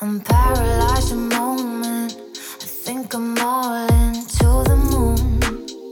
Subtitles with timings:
[0.00, 2.16] I'm paralyzed a moment.
[2.60, 5.40] I think I'm all into the moon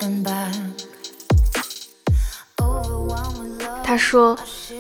[0.00, 0.52] and back.
[2.60, 3.84] Overwhelmed with love.
[3.84, 4.36] 他说，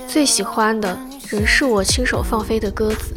[0.08, 3.14] 最喜欢的仍是我亲手放飞的鸽子。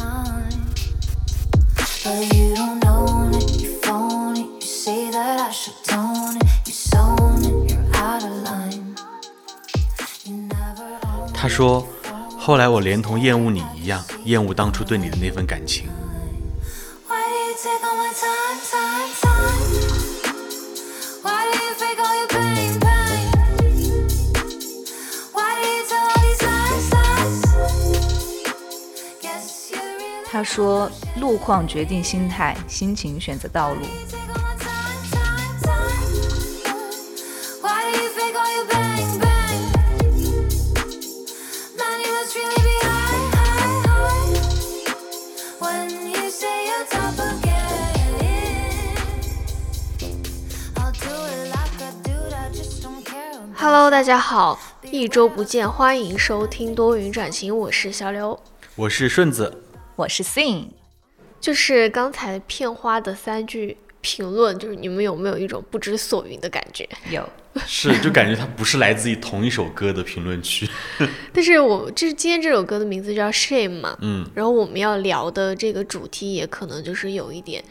[2.03, 4.45] But you don't know it, you phone it.
[4.45, 6.45] You say that I should tone it.
[6.67, 8.95] You sown it, you're out of line.
[10.25, 11.87] You never own 他说，
[12.45, 15.87] 后来我连同厌恶你一样厌恶当初对你的那份感情。
[30.29, 33.85] 他说路况决定心态，心情选择道路。
[54.03, 54.59] 大家好，
[54.91, 58.37] 一周不见，欢迎收听多云转晴，我是小刘。
[58.75, 59.63] 我是顺子，”
[59.95, 60.65] 我是 Sing，
[61.39, 66.85] 就是刚才片花的三句评论，就是你们有没有一种不知所云的感觉？
[67.11, 67.29] 有
[67.65, 70.69] 是就感觉它不是来自于同一首歌的评论区。
[71.31, 77.63] 但是我这今天这首歌的名字叫 Shame 嘛，嗯，然后我们要聊的这个主题也可能就是有一点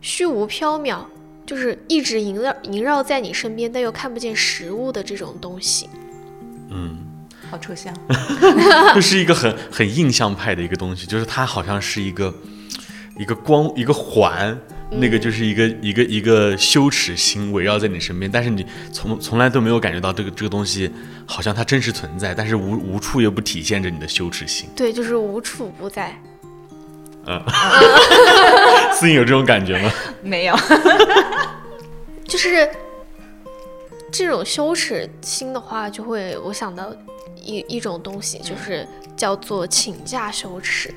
[0.00, 1.04] 虚无缥缈，
[1.48, 5.88] 就是一直萦绕萦绕在你身边，但又看不见实物的这种东西。
[6.70, 6.98] 嗯
[7.50, 7.94] 好抽象。
[8.94, 12.34] 这是一个很很印象派的一个东西，就是它好像是一个
[13.16, 14.54] 一个光一个环，
[14.90, 20.92] 那个就是一个一个一个羞耻心围绕在你身边，但是你从从来都没有感觉到这个这个东西
[21.24, 24.68] 好像它真实存在，但是无无处又不体现着你的羞耻心。
[24.76, 26.20] 对，就是无处不在。
[28.92, 29.90] 思颖有这种感觉吗？
[30.22, 30.56] 没有，
[32.26, 32.68] 就是
[34.10, 36.92] 这种羞耻心的话，就会我想到
[37.36, 38.86] 一一种东西，就是
[39.16, 40.92] 叫做请假羞耻。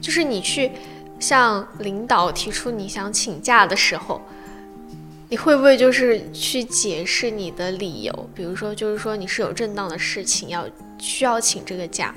[0.00, 0.70] 就是你去
[1.18, 4.20] 向领导提出你想请假的时候，
[5.28, 8.30] 你会不会就是去解释你的理由？
[8.34, 10.64] 比如说，就是说你是有正当的事情要
[10.98, 12.14] 需要请这个假。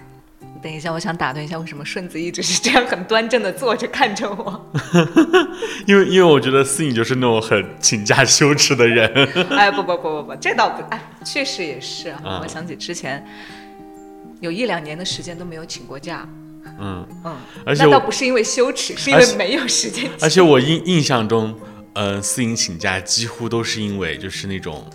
[0.61, 4.71] 等一下，我想打断一下，为什么顺子一直是这样很端正的坐着看着我？
[5.87, 9.09] 因为因为我觉得思颖就是那种很请假羞耻的人。
[9.51, 12.21] 哎，不不不不不，这倒不，哎，确实也是啊。
[12.23, 13.25] 嗯我想起之前
[14.39, 16.27] 有一两年的时间都没有请过假，
[16.79, 20.09] 嗯，嗯，那倒而且倒不是因为羞耻，是因为没有时间。
[20.21, 21.55] 而且我印印象中，
[21.93, 24.85] 呃，思颖请假几乎都是因为就是那种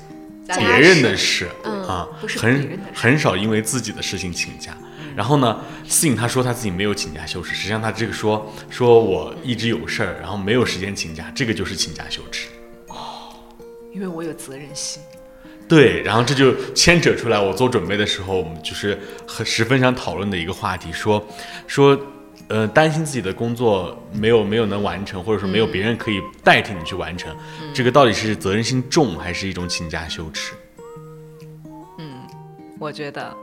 [0.56, 2.06] 别人的事嗯啊
[2.38, 4.76] 很很少因为自己的事情请假。
[5.16, 12.48] 然后呢，思颖她说她自己没有请假羞耻，实际上她这个说说我一直有事儿，然后没有时间请假，这个就是请假羞耻。
[13.94, 15.02] 因为我有责任心。
[15.66, 18.96] 对，然后这就牵扯出来，我做准备的时候，我们就是
[19.26, 21.26] 很十分想讨论的一个话题，说
[21.66, 21.98] 说，
[22.48, 27.34] 呃，担心自己的工作没有没有能完成，或者说没有别人可以代替你去完成，
[27.74, 30.52] 这个到底是责任心重，还是一种请假羞耻？
[31.98, 32.20] 嗯
[32.78, 33.34] 我觉得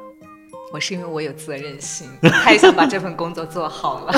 [0.74, 4.14] 我是因为我有责任心，太想把这份工作做好了。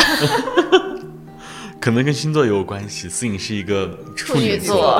[1.81, 3.09] 可能跟星座也有关系。
[3.09, 4.97] 思颖是一个处女座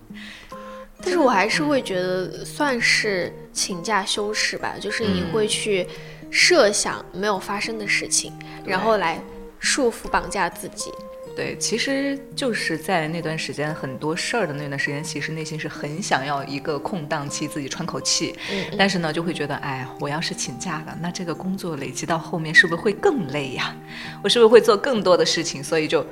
[1.00, 5.86] 但是我还是会觉得算是请假羞耻吧，就是你会去
[6.30, 8.30] 设想没有发生的事情，
[8.62, 9.18] 然后来
[9.58, 10.92] 束缚绑架自己。
[11.38, 18.34] 对，其实就是在那段时间很多事儿的那段时间，其实内心是很想要一个空档期，自己喘口气。
[18.50, 23.72] 嗯但是呢，就会觉得，哎，我要是请假了，那这个工作累积到后面是不是会更累呀？
[24.20, 25.62] 我是不是会做更多的事情？
[25.62, 26.04] 所以就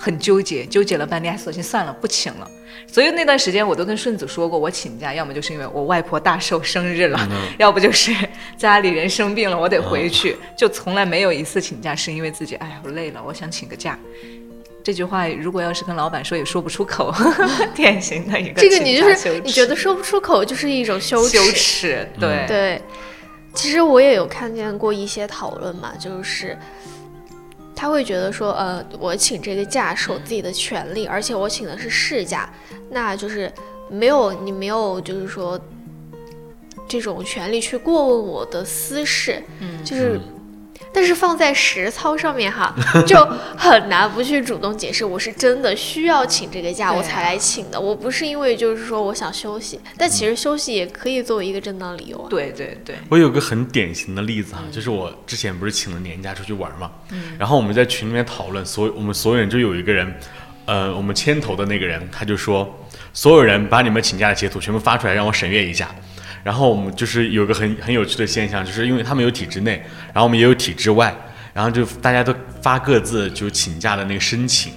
[0.00, 2.50] 很纠结，纠结了半天，索性算了，不请了。
[2.86, 8.12] 所以那段时间我都跟顺子说过，我请假，要么就是因为我外婆大寿生日了， 要不就是
[8.56, 13.98] 家里人生病了，我得回去，就从来没有一次请假是因为自己，哎呀，我累了，我想请个假。
[14.82, 17.14] 这句话如果要是跟老板说，也说不出口，
[17.76, 21.36] 典型的一个这个你就是你觉得说不出口，就是一种羞耻。
[21.36, 22.46] 羞耻，对。
[22.48, 22.82] 对，
[23.54, 26.58] 其实我也有看见过一些讨论嘛，就是
[27.80, 32.52] 他会觉得说，呃，我请这个假是我自己的权利，而且我请的是事假，
[32.90, 33.50] 那就是
[33.88, 35.58] 没有你没有就是说
[36.86, 39.82] 这种权利去过问我的私事，嗯。
[39.82, 40.20] 就是
[40.92, 42.74] 但是放在实操上面哈，
[43.06, 43.24] 就
[43.56, 52.26] 很难不去主动解释，我是真的需要请这个假，我才来请的，我不是因为就是说我想休息，但其实休息也可以作为一个正当理由啊。
[52.28, 56.90] 对对对，我有个很典型的例子哈，就是我之前不是请了年假出去玩嘛，
[57.38, 60.12] 然后我们在群里面讨论，所有我们所有人就有一个人，
[60.66, 62.68] 呃，我们牵头的那个人他就说，
[63.12, 65.88] 所有人把你们请假的截图全部发出来让我审阅一下。
[66.42, 69.82] 然后我们就是有个很很有趣的现象，就是因为他们有体制内，
[70.12, 71.14] 然后我们也有体制外，
[71.52, 74.72] 然后就大家都发各自就请假的那个申请，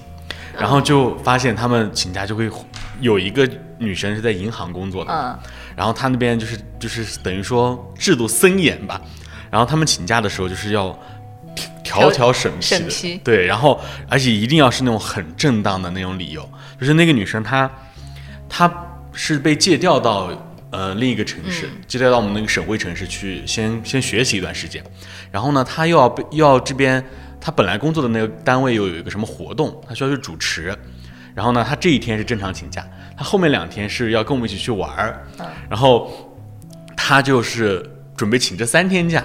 [0.57, 2.49] 然后就发现他们请假就会
[2.99, 5.39] 有一个女生是在银行工作的，嗯，
[5.75, 9.01] 然后他那边就是就是等于说制度森严吧，
[9.49, 10.97] 然后他们请假的时候就是要
[11.83, 13.17] 条条审批的，审批。
[13.23, 13.79] 对，然后
[14.09, 16.47] 而且一定要是那种很正当的那种理由，
[16.79, 17.69] 就是那个女生她
[18.49, 18.71] 她
[19.11, 20.31] 是被借调到
[20.73, 24.83] 呃另一个城市，接待到我们那个省会城市去先先学习一段时间，
[25.31, 27.01] 然后呢，他又要被又要这边
[27.39, 30.75] 他本来工作的那个单位又有一个什么活动，他需要去主持。
[31.35, 32.85] 然后呢，他这一天是正常请假，
[33.17, 35.21] 他后面两天是要跟我们一起去玩儿，
[35.69, 36.11] 然后
[36.95, 37.83] 他就是
[38.15, 39.23] 准备请这三天假，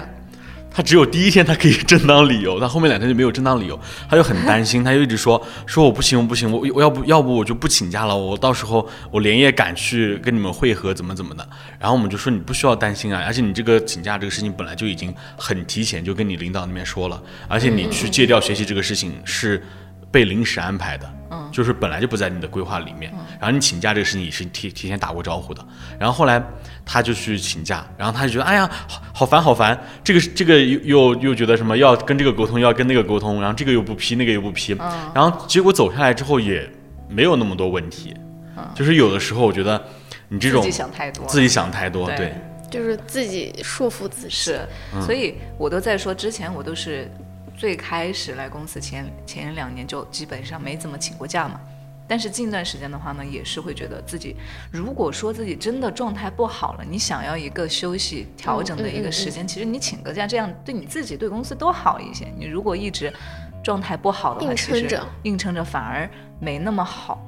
[0.71, 3.77] 她只有第一天他可以正当理由，但后面两天就没有正当理由，
[4.07, 11.47] 他就很担心， 他就一直说说我不行，我不行，我我要不要不我就不请假了，我到时候我连夜赶去跟你们会合，怎么怎么的。
[11.79, 19.61] 然后我们就说你不需要担心啊，而且你这个请假这个事情本来就已经很提前就跟你领导那边说了，而且你去借调学习这个事情是
[20.11, 23.13] 被临时安排的，嗯，就是本来就不在你的规划里面。
[23.39, 25.65] 然后你请假这个事情也是提提前打过招呼的。
[25.99, 26.43] 然后后来
[26.85, 30.79] 他就去请假，然后他就觉得哎呀，好好烦好烦，这个这个又
[31.13, 34.75] 又又觉得什么要跟这个沟通，要跟那个沟通，然后这个又不批，那个又不批，
[35.13, 36.69] 然后结果走下来之后也
[37.07, 38.13] 没有那么多问题，
[38.75, 39.81] 就是有的时候我觉得
[40.27, 42.33] 你这种自己想太多，自己想太多，对对，
[42.69, 44.29] 就是自己束缚自己。
[44.29, 44.59] 是，
[45.01, 47.09] 所以我都在说，之前我都是
[47.59, 51.59] 最开始来公司前前两年就基本上没怎么请过假嘛。
[52.07, 54.35] 但是近段时间的话呢，也是会觉得自己，
[54.71, 62.25] 如果说自己真的状态不好了，你想要一个休息调整的一个时间，其实你请个假，这样对你自己对公司都好一些。
[62.37, 63.13] 你如果一直
[63.61, 66.09] 状态不好的话，硬其实撑着硬撑着反而
[66.39, 67.21] 没那么好。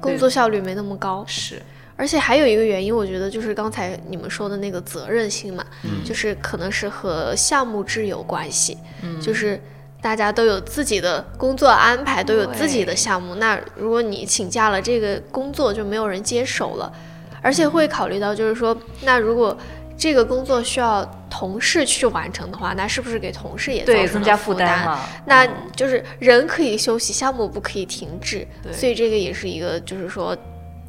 [0.00, 1.62] 工作效率没那么高，是，
[1.96, 5.64] 而且还有一个原因，我觉得就是刚才你们说的那个责任心嘛，
[6.04, 8.76] 就是可能是和项目制有关系，
[9.22, 9.58] 就是
[10.00, 13.36] 大家都有自己的工作安排，都有自己的项目。
[13.36, 16.92] 那如果你请假了，这个工作就没有人接手了，
[17.42, 19.56] 而且会考虑到就是说，那如果
[19.98, 25.00] 这个工作需要同事去完成的话，那是不是给同事也造对，成了增加负负担嘛。
[25.24, 30.36] 那就是人可以休息，项目不可以停滞，所以这个也是一个就是说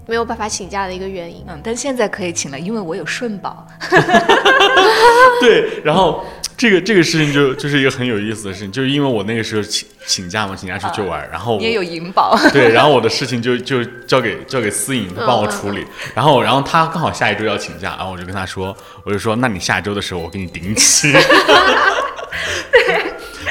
[0.08, 1.44] 没有办法请假的一个原因。
[1.48, 3.68] 嗯，但现在可以请了，因为我有顺保。
[5.42, 6.26] 对，然后
[6.58, 12.36] 这个这个事情就就是一个很有意思的事情，就是因为我那个时候请请假嘛，请假出去玩，然后我也有银保。
[12.52, 21.22] 对，然后我的事情就就交给交给思颖帮我处理，然后然后他刚好下一周要请假，然后我就跟他说，我就说那你下周的时候我给你顶起，对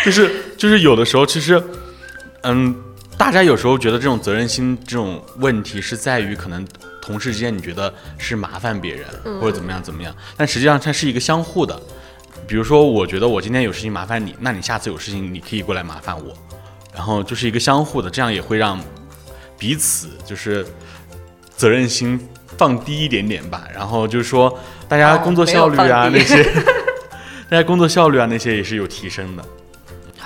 [0.04, 1.62] 就是就是有的时候其实，
[2.42, 2.74] 嗯，
[3.18, 6.66] 大家有时候觉得这种责任心这种问题是在于可能
[7.00, 9.06] 同事之间你觉得是麻烦别人、
[9.40, 11.80] 或者怎么样怎么样，但实际上它是一个相互的。
[12.46, 16.32] 比如说，我觉得我今天有事情麻烦你，那你下次有事情你可以过来麻烦我，
[16.94, 18.78] 然后就是一个相互的，这样也会让
[19.58, 20.64] 彼此就是
[21.56, 22.20] 责任心
[22.58, 23.64] 放低一点点吧。
[23.74, 24.56] 然后就是说，
[24.88, 26.44] 大家哦工作效率啊、那些，
[27.48, 29.44] 大家工作效率啊那些也是有提升的。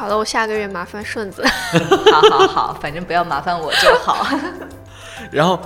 [0.01, 1.45] 好了，我下个月麻烦顺子。
[2.11, 4.27] 好好好，反正不要麻烦我就好。
[5.31, 5.61] 然后，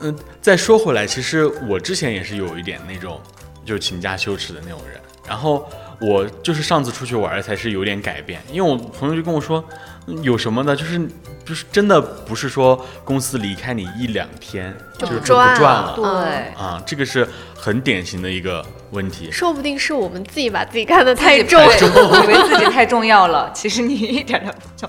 [0.00, 3.20] 嗯，再说回来，其实我之前也是有一点那种
[3.64, 5.00] 就是请假羞耻的那种人。
[5.28, 9.64] 然后我就是上次出去玩才是有点改变，因为我朋友就跟我说，
[10.08, 11.00] 嗯有什么的，就是
[11.46, 19.30] 就是真的不是说公司离开你一两天就是不赚赚了了对，啊，这个是很典型的一个问题。
[19.30, 21.60] 说不定是我们自己把自己看得太重。
[21.66, 21.90] 对
[22.24, 24.88] 以为自己太重要了， 其实你一点都不重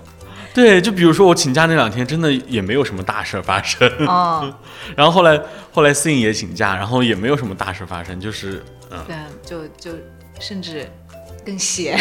[0.54, 3.92] 对，就比如说我请假那两天，真的也没有什么大事儿发生。
[4.02, 4.06] 要。
[4.06, 4.54] 哦，
[4.96, 5.42] 然后后来
[5.72, 9.98] 后来思颖也请假，然后也没有什么大事发生，就是嗯，对，就就
[10.40, 10.88] 甚至
[11.44, 11.98] 更闲。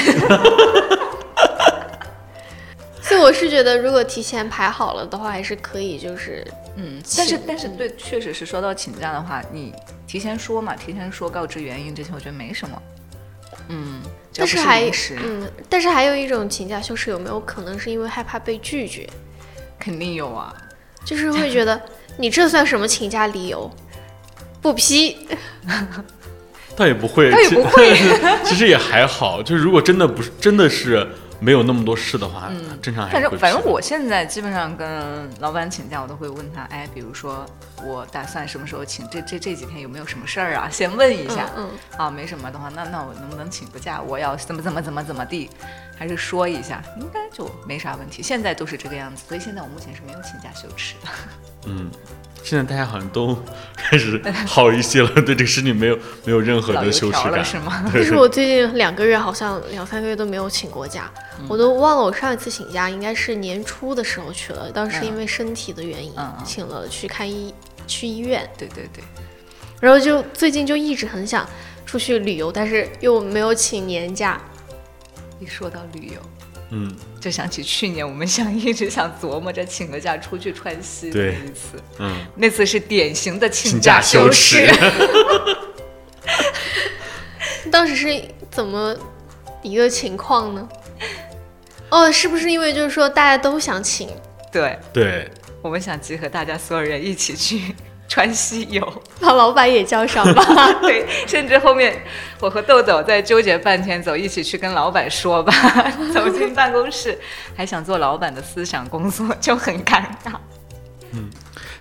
[3.13, 6.43] 所以我是觉得，如果提前排好了的话，还是可以，就是
[6.77, 9.71] 嗯，但是但是对，确实是说到请假的话，你
[10.07, 12.83] 提前说嘛，提前说告知原因这些，我觉得没什么。
[13.69, 14.01] 嗯，
[14.35, 14.91] 但是还，
[15.23, 19.07] 嗯，但是还有一种请假羞耻，有没有可能是因为害怕被拒绝？
[19.79, 20.55] 肯定有啊。
[21.05, 21.79] 就是会觉得
[22.17, 23.71] 你这算什么请假理由？
[24.63, 25.19] 不批，
[26.75, 27.95] 倒也不会，倒也不会
[28.43, 29.43] 其 其实也还好。
[29.43, 31.07] 就是如果真的不是真的是
[31.43, 37.45] 没有那么多事的话，正常还是会反正反正我现在基本上跟老板请假，我都会问他，哎，比如说
[37.85, 40.69] 我打算什么时候请，这这这几天有没有什么事儿啊？
[40.71, 41.51] 先问一下。
[41.57, 44.01] 嗯啊，没什么的话，那那我能不能请个假？
[44.01, 45.51] 我要怎么怎么怎么怎么地，
[45.97, 48.23] 还是说一下，应该就没啥问题。
[48.23, 51.09] 现在都是这个样子，所以现在我目前是没有请假羞耻的。
[51.67, 51.89] 嗯，
[52.43, 53.41] 现在大家好像都
[53.77, 57.85] 开始好一些了，对这个事情没有没有任何的老油条了羞耻感，是吗？
[57.95, 61.09] 但是我最近两个月好像两三个月都没有请过假，
[61.49, 66.13] 我都忘了我上一次请假应该是年初的时候去了，当时因为身体的原因、
[66.45, 67.55] 请了去看医
[67.87, 69.05] 去医院，对对对，
[69.81, 71.49] 然后就最近就一直很想
[71.87, 74.41] 出去旅游，但是又没有请年假。
[75.43, 76.21] 一说到旅游，
[76.71, 84.73] 嗯，就想起去年我们想一直想琢磨着请个假出去川西的一次，嗯，那次是典型的请请假羞耻耻。
[87.71, 88.95] 当时是怎么
[89.63, 90.69] 一个情况呢？
[91.91, 94.09] 哦，是不是因为就是说大家都想请？
[94.53, 95.31] 对，对，
[95.61, 97.75] 我们想集合大家所有人一起去
[98.09, 99.03] 川西游。
[99.21, 100.45] 把老板也叫上吧。
[100.83, 102.03] 对，甚至后面
[102.41, 105.53] 我和豆豆在纠结半天，走一起去跟老板说吧。
[106.13, 107.19] 走进办公室，
[107.55, 110.35] 还想做老板的思想工作，就很尴尬。
[111.13, 111.29] 嗯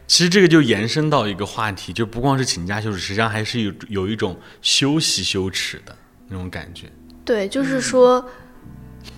[0.08, 5.96] 其实这个就延伸到一个话题，就不光是请假休息，实际上还是有有一种休息羞耻的
[6.28, 6.92] 那种感觉。
[7.24, 8.30] 对，就是说，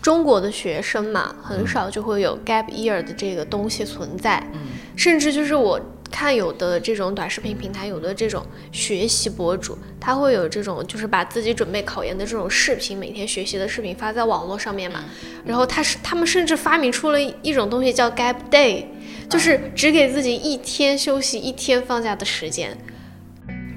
[0.03, 4.37] 中国的学生嘛，很少就会有 gap year 的这个东西存在。
[4.53, 4.59] 嗯，
[4.95, 5.81] 甚至就是我
[6.13, 15.03] 看有的这种短视频平台，有的这种学习博主，他会有这种就是把自己准备考研的这种视频，每天学习的视频发在网络上面嘛。
[15.43, 18.85] 然后他是他们甚至发明出了一种东西叫 gap day，
[19.27, 22.77] 就是只给自己一天休息、一天放假的时间。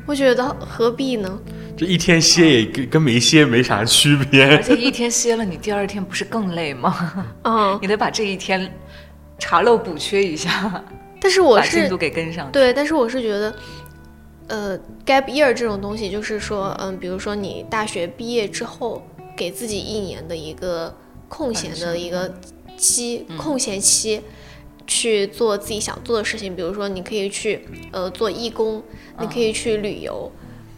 [0.07, 1.41] 我觉得何必呢？
[1.75, 4.63] 这一天歇也跟跟没歇没啥区别而别。
[4.63, 7.27] 且一天歇了，你第二天不是更累吗？
[7.45, 8.71] 嗯， 你得把这一天
[9.39, 10.85] 查漏补缺一下，
[11.27, 12.53] 但是我是进度给跟上。
[12.53, 13.53] 对，但是我是觉得，
[14.47, 19.03] 呃，gap year 这种东西，就是说，嗯，比如说你大学毕业之后，
[19.37, 20.97] 给自己一年的一个
[21.29, 22.33] 空闲的一个
[22.79, 24.21] 期，空闲期，
[24.87, 26.55] 去做自己想做的事情。
[26.55, 28.81] 比如说，你可以去呃做义工，
[29.19, 30.31] 你可以去旅游。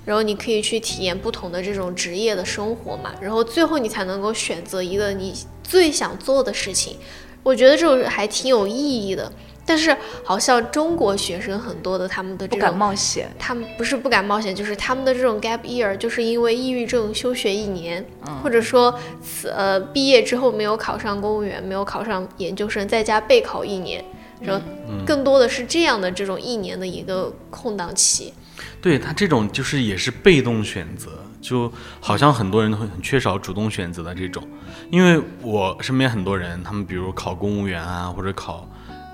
[0.07, 6.97] 然后你可以去体验不同的这种职业的生活嘛，然后最后你才能够选择一个你最想做的事情。
[7.43, 9.31] 我觉得这种还挺有意义的。
[9.69, 9.95] 但是
[10.25, 13.31] 好像中国学生很多的他们的不敢，冒险。
[13.39, 18.03] 他们不是不敢冒险，就是他们的这种 gap year，就是因为抑郁症休学一年，
[18.43, 24.03] 或者说此呃毕业之后没有考上公务员，没有考上研究生，在家备考一年，
[24.41, 24.65] 然后
[25.05, 28.33] 更多的是这样的这种一年的一个空档期。
[28.81, 31.11] 对他这种就是也是被动选择，
[31.41, 31.71] 就
[32.01, 34.43] 好像很多人都会很缺少主动选择的这种。
[34.91, 38.69] 因为我身边很多人，他们比如考公务员啊，或者考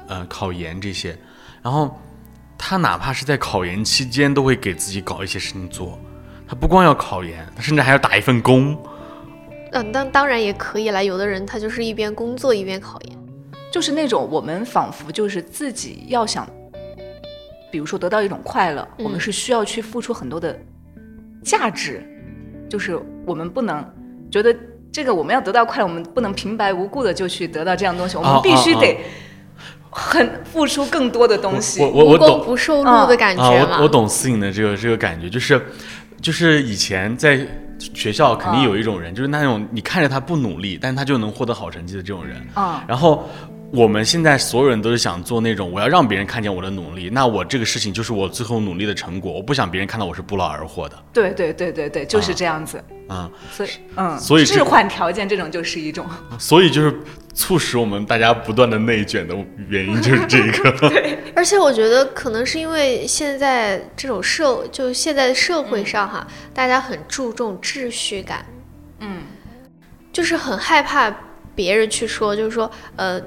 [0.09, 1.17] 呃考研这些，
[1.63, 2.01] 然后
[2.59, 5.99] 他哪怕是在考研期间，都会给自己搞一些事情做。
[6.47, 8.77] 他不光要考研，他甚至还要打一份工。
[9.73, 13.19] 嗯，当当然也可以啦，有的人他就是一边工作一边考研。
[13.73, 16.49] 就是那种我们仿佛就是自己要想，
[17.73, 20.57] 比如说得到一种快乐，嗯我们是需要去付出很多的
[21.43, 22.07] 价值，
[22.71, 22.97] 就是
[23.27, 23.85] 我们不能
[24.31, 24.55] 觉得
[24.93, 28.97] 这个我们要得到快乐，我们不能平白无故的就去得到这样东西，我哦们必须哦哦得
[29.97, 31.81] 很付出更多的东西。
[31.81, 33.43] 我我我懂不受禄的感觉。
[33.43, 35.65] 我我懂思颖的这个这个感觉，就是
[36.21, 37.47] 就是以前在
[37.79, 42.37] 学校肯定有一种人，就是那种你看着他不努力，但是他就能获得好成绩的这种人。
[42.57, 43.29] 嗯然后
[43.75, 50.97] 我们现在所有人都是想做那种我要让别人看见我的努力，那我这个事情就是我最后努力的成果，我不想别人看到我是不劳而获的。
[51.13, 52.83] 对对对对对，就是这样子。
[53.09, 56.07] 啊、所以嗯，所以置换条件这种就是一种。
[56.39, 56.97] 所以就是
[57.35, 59.37] 促使我们大家不断的内卷的
[59.69, 60.71] 原因就是这个。
[60.89, 68.47] 对而且我觉得可能是因为现在这种社，就现在社会上哈，大家很注重秩序感，
[69.01, 69.23] 嗯，
[70.13, 71.15] 就是很害怕
[71.57, 73.21] 别人去说，就是说，呃，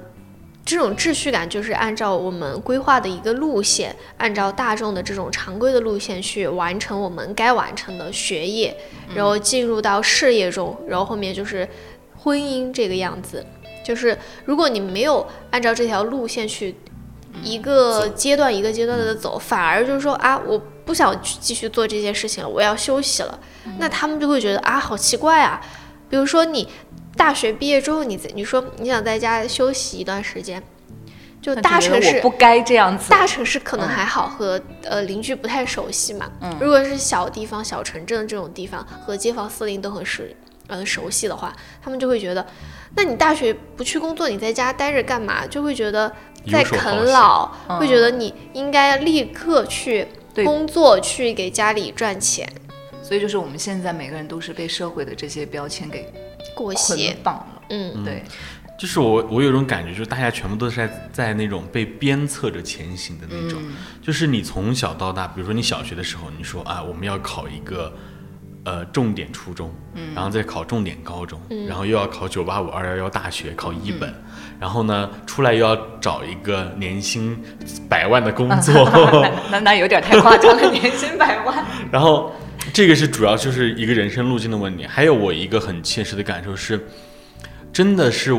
[0.68, 8.76] 这种秩序感就是按照我们规划的一个路线，按照大众的这种常规的路线去完成我们该完成的学业，
[9.16, 11.66] 然后进入到事业中，然后后面就是
[12.18, 13.46] 婚姻这个样子。
[13.82, 16.76] 就是如果你没有按照这条路线去
[17.42, 23.40] 一个阶段一个阶段的走，反而就是说啊，我不想去继续做这件事情了，我要休息了，
[23.80, 25.62] 那他们就会觉得啊，好奇怪啊。
[26.10, 26.66] 比如说你
[27.18, 30.62] 大学毕业之后，你在你说你想在家休息一段时间，
[31.42, 33.10] 就大城市不该这样子。
[33.10, 36.32] 大城市可能嗯还好，和呃邻居不太熟悉嘛。
[36.42, 40.24] 嗯如果是小地方、小城镇这种地方，和街坊四邻都很熟
[40.68, 42.46] 呃熟悉的话，他们就会觉得，
[42.96, 45.46] 那你大学不去工作，你在家待着干嘛？
[45.48, 46.12] 就会觉得
[46.52, 50.08] 在啃老，嗯会觉得你应该立刻去
[50.46, 52.48] 工作，去给家里赚钱。
[53.02, 56.12] 所以就是我们现在每个人都是被社会的这些标签给
[56.56, 57.62] 过捆挟，绑了。
[57.70, 58.24] 嗯，对，
[58.78, 63.60] 就是我我有一种感觉，就是大家全部都是在在那种被鞭策着前行的那种。
[63.62, 63.76] 嗯。
[64.02, 67.94] 就是你从小到大，比如说你小学的时候，你说啊，我们要考一个
[68.64, 70.14] 呃重点初中，嗯。
[70.16, 74.24] 然后再考重点高中，然后又要考九八五二幺幺大学，考一本，嗯。
[74.60, 77.38] 然后呢出来又要找一个年薪
[77.90, 78.74] 百万的工作，
[79.52, 81.66] 那那有点太夸张了， 年薪百万。
[81.92, 82.32] 然后
[82.78, 84.86] 这个是主要就是一个人生路径的问题。
[84.86, 86.80] 还有我一个很切实的感受是，
[87.74, 88.32] 真的是，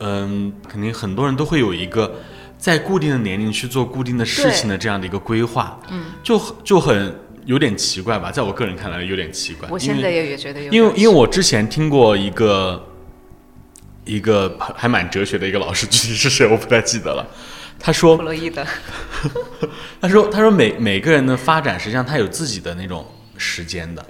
[0.00, 2.16] 嗯，肯定很多人都会有一个
[2.58, 9.66] 在固定的年龄去做固定的事情的这样的一个规划，嗯，就就很有点奇怪吧，在我个人看来有点奇怪。
[9.70, 12.86] 我现在也也觉得有因为因为我之前听过一个
[14.04, 17.26] 一个还蛮哲学的一个老师，具体是谁我不太记得了。
[17.78, 18.64] 他说弗，洛伊德，
[20.00, 23.04] 他说，他说每每个人的发展实际上他有自己的那种
[23.36, 24.04] 时间的，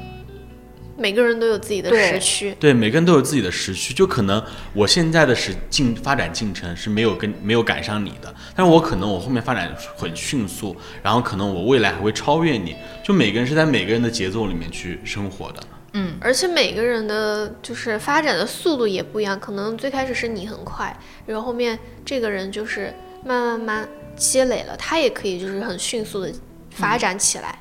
[0.97, 2.55] 每个人都有自己的时区。
[2.61, 3.93] 对，每个人都有自己的时区。
[3.93, 4.43] 就可能
[4.73, 12.77] 我现在的时进发展进程是没有跟没有赶上你的，但是我可能我后面发展很迅速，然后可能我未来还会超越你。
[13.03, 15.61] 就每个人是在每个人的节奏里面去生活的。
[15.97, 22.93] 嗯而且每个人的就是发展的速度也不一样，可能最开始是你很快，然后后面这个人就是
[23.25, 26.33] 慢慢慢积累了，他也可以就是很迅速的
[26.71, 27.59] 发展起来。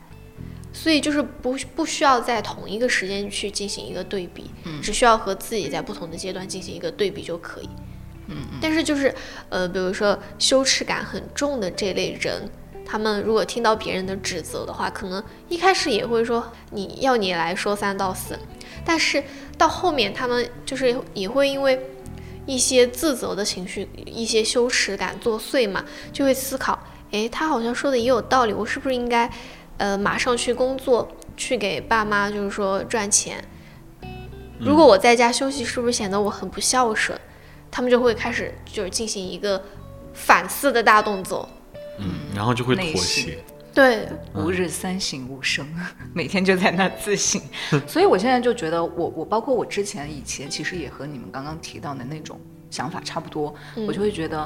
[0.76, 4.50] 所以就是不不需要在同一个时间去进行一个对比，
[4.82, 7.70] 只需要和自己在不同的阶段进行一个对比就可以。
[8.28, 9.14] 嗯但是就是
[9.50, 12.50] 呃，比如说羞耻感很重的这类人，
[12.84, 18.40] 他们如果听到别人的指责的话，可能一开始也会说你要你来说三道四，
[18.84, 19.24] 但是
[19.58, 21.80] 到后面他们就是也会因为
[22.46, 26.78] 一些自责的情绪、一些羞耻感作祟嘛，就会思考，
[27.12, 29.30] 诶，他好像说的也有道理，我是不是应该
[29.78, 33.44] 呃马上去工作，去给爸妈就是说赚钱？
[34.60, 37.20] 如果我在家休息，是不是显得我很不孝顺？
[37.72, 39.62] 他们就会开始就是进行一个
[40.14, 41.50] 反思的大动作。
[42.00, 43.38] 嗯，然后就会妥协。
[43.74, 45.66] 对，吾日三省吾身，
[46.14, 47.42] 每天就在那自省。
[47.88, 53.54] 所以我现在就觉得我，我包括我之前以前，其实也和你们刚刚提到的那种想法差不多。
[53.88, 54.40] 我就会觉得，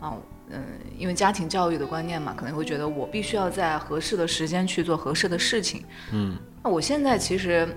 [0.00, 0.16] 啊，
[0.50, 0.64] 嗯，
[0.96, 5.84] 因为家庭教育的观念嘛，可能会觉得我必须要在合适的时间去做合适的事情。
[6.12, 7.68] 嗯，那我现在其实。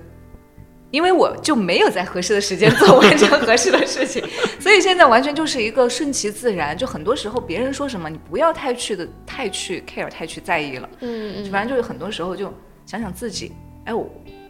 [0.94, 4.24] 因为我就没有在合适的时间做完成合适的事情，
[4.62, 6.78] 所以现在完全就是一个顺其自然。
[6.78, 10.88] 就很多时候别人说什么，你不要太去的太去 care，太去在意了。
[11.00, 12.54] 嗯嗯，反正就是很多时候就
[12.86, 13.52] 想想自己，
[13.86, 14.08] 哎，我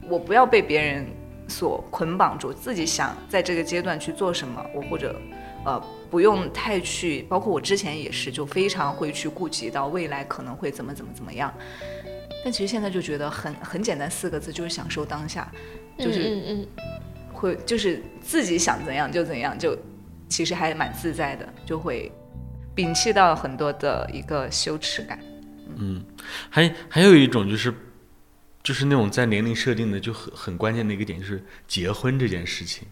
[0.10, 1.08] 我不要被别人
[1.48, 5.16] 所捆绑住，自己想在这个阶段去做什么，我或者
[5.64, 11.54] 呃不用太去，包括我之前也是，就非常会去顾及到未来可能会怎么怎么怎么样。
[12.44, 15.50] 但其实现在就觉得很很简单，四个字就是享受当下，
[15.98, 16.68] 就是嗯嗯
[17.32, 19.78] 会就是自己想怎样就怎样，就
[20.30, 22.12] 其实还蛮自在的，就会
[22.76, 25.20] 摒弃到很多的一个羞耻感。
[25.78, 26.04] 嗯
[26.50, 27.74] 还还有一种就是，
[28.64, 32.88] 就是那种在年龄设定的就很很关键的一个点，就是结婚这件事情。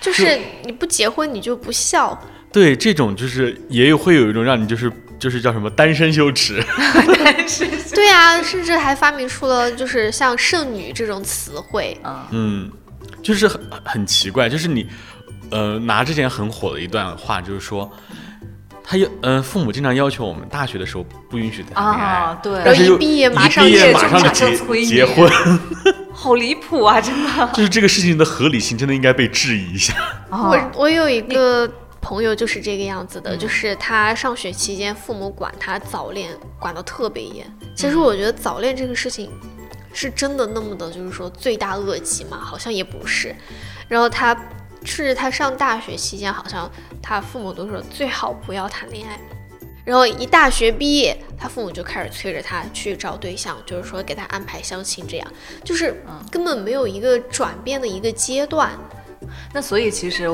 [0.00, 2.20] 就是你不结婚你就不孝，
[2.52, 4.90] 对，这种就是也有会有一种让你就是
[5.22, 6.60] 就是叫什么单身羞耻。
[7.94, 11.96] 对啊，甚至还发明出了就是像剩女这种词汇。
[12.02, 12.72] 嗯，嗯，
[13.22, 14.84] 就是很很奇怪，就是你
[15.52, 17.88] 呃拿之前很火的一段话，就是说。
[18.84, 25.30] 他要，呃，父母经常要求我们大学的时候不允许谈恋爱，啊，对，然后一但是又毕业马上一毕业就马上就马上结催结婚，
[26.12, 27.48] 好离谱啊，真的。
[27.54, 29.94] 就是这个事情的合理性真的应该被质疑一下。
[30.30, 31.70] 哦我我有一个
[32.02, 37.46] 朋友就是这个样子的，就是他上学期间父母管他早恋管得特别严。
[37.76, 39.30] 其实我觉得早恋这个事情
[39.94, 43.34] 是真的那么的，就是说罪大恶极嘛，好像也不是。
[43.88, 44.36] 然后他
[44.84, 49.18] 是他上大学期间，好像他父母都说最好不要谈恋爱。
[49.84, 55.32] 然后一大学毕业，他父母就开始催着他去找对象，就是说给他安排相亲，这样
[55.64, 58.70] 就是根本没有一个转变的一个阶段。
[59.52, 60.28] 那所以其实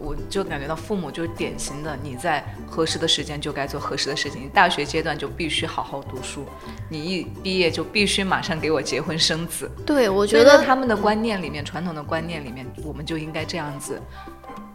[0.00, 4.42] 我我就感觉到父母就是典型的，你在合适的时间就该做合适的事情。
[4.42, 6.46] 你大学阶段就必须好好读书，
[6.88, 9.70] 你一毕业就必须马上给我结婚生子。
[9.84, 14.00] 对，我我觉得他们的观念里面，传统的观念里面，我们就应该这样子，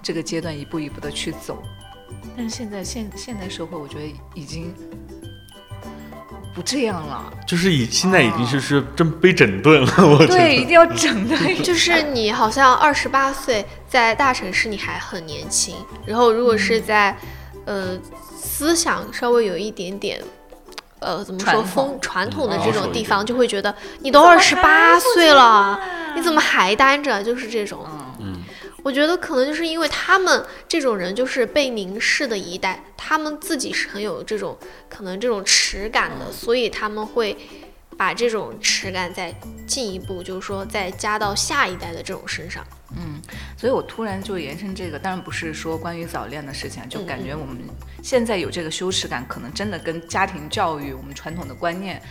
[0.02, 1.62] 这个阶段一步一步的去走。
[2.38, 4.74] 但是现在现现代社会，我觉得已经
[6.54, 7.34] 不这样了。
[7.48, 10.66] 就是已现在已经是是真被整顿了，我觉对，一。
[10.66, 11.64] 定要整顿。
[11.64, 17.16] 就是你好像二十八岁，在大城市你还很年轻，然后如果是在，
[17.66, 17.96] 呃，
[18.36, 20.20] 思想稍微有一点点，
[20.98, 25.80] 呃，怎么说传统风传统的嗯这种地方，就会觉得你都二十八岁了，
[26.16, 27.24] 你怎么还单着？
[27.24, 27.86] 就是这种。
[28.20, 28.42] 嗯，
[28.82, 34.58] 我觉得可能就是因为他们这种人就是被凝视的一代，他们自己是很有这种
[34.90, 37.38] 可能这种耻感的，所以他们会
[37.96, 39.32] 把这种耻感再
[39.68, 42.66] 进一步，就是说再加到下一代的这种身上。
[43.64, 47.60] 所以我突然就延伸这个，当然不是说关于早恋的事情啊，就感觉我们
[48.02, 52.02] 现在有这个羞耻感，可能真的跟家庭教育、我们传统的观念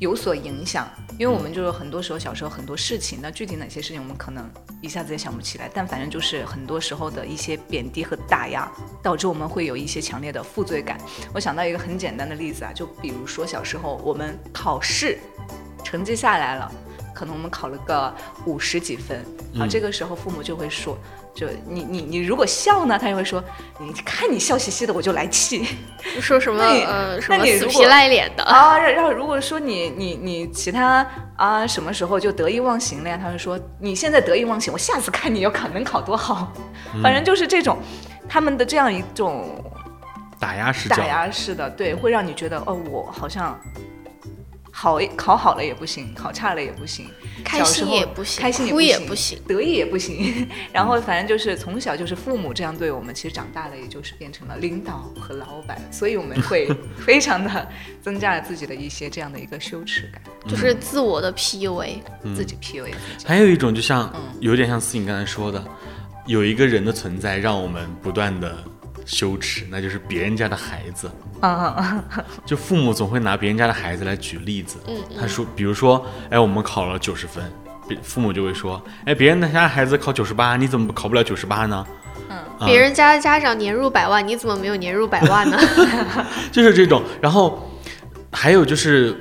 [0.00, 0.90] 有所影响。
[1.16, 4.50] 因为我们就是很多时候小时候很多事情，那具体哪些事情我们可能
[4.82, 8.68] 一下子也想不起来，但反正就是很多时候的一些贬低和打压，
[9.00, 10.98] 导致我们会有一些强烈的负罪感。
[11.32, 15.20] 我想到一个很简单的例子啊，就比如说小时候我们考试
[15.84, 16.72] 成绩下来了。
[17.14, 19.18] 可能我们考了个五十几分，
[19.54, 20.96] 啊，嗯这个时候父母就会说，
[21.34, 23.42] 就你你你如果笑呢，他就会说，
[23.78, 25.66] 你看你笑嘻嘻的，我就来气。
[26.20, 28.78] 说什么 那你呃什么死皮那你如果赖脸的，啊。
[28.78, 36.52] 然然后如果说你你你其他啊什么时候就得意忘形了呀，他会说你现在得意忘形，我下次看你要考能考多好，
[37.02, 37.78] 反正就是这种
[38.28, 39.62] 他们的这样一种
[40.38, 43.58] 打压式教打，压式的，对，会让你觉得哦，我好像
[44.70, 47.06] 好考好了也不行，考差了也不行，
[47.44, 49.38] 开心也不行，开心也不行也不行。
[49.46, 56.68] 得意也不行，然后反正就是从小就是父母这样对我们，其实长大了也就是变成了领导和老板，所以我们会
[57.04, 57.68] 非常的
[58.00, 62.00] 增加了自己的一些这样的一个羞耻感，就是自我的 PUA，
[62.34, 63.26] 自己 PUA 自己。
[63.26, 64.20] 还有一种就像嗯。
[64.40, 65.62] 有点像思颖刚才说的，
[66.26, 68.56] 有一个人的存在让我们不断的
[69.10, 71.10] 羞耻，那就是别人家的孩子。
[71.42, 72.02] 嗯
[72.46, 77.42] 就父母总会拿别人家的孩子来举例子，嗯他说，比如说，哎，我们考了九十分，
[77.88, 81.84] 别父母就会说，哎，别人家孩子考九十八，你怎么考不了九十八呢？
[82.28, 85.58] 嗯别人家的家长年入百万，你怎么没有年入百万呢？
[86.52, 87.02] 就是这种。
[87.20, 87.68] 然后
[88.30, 89.16] 还有就是，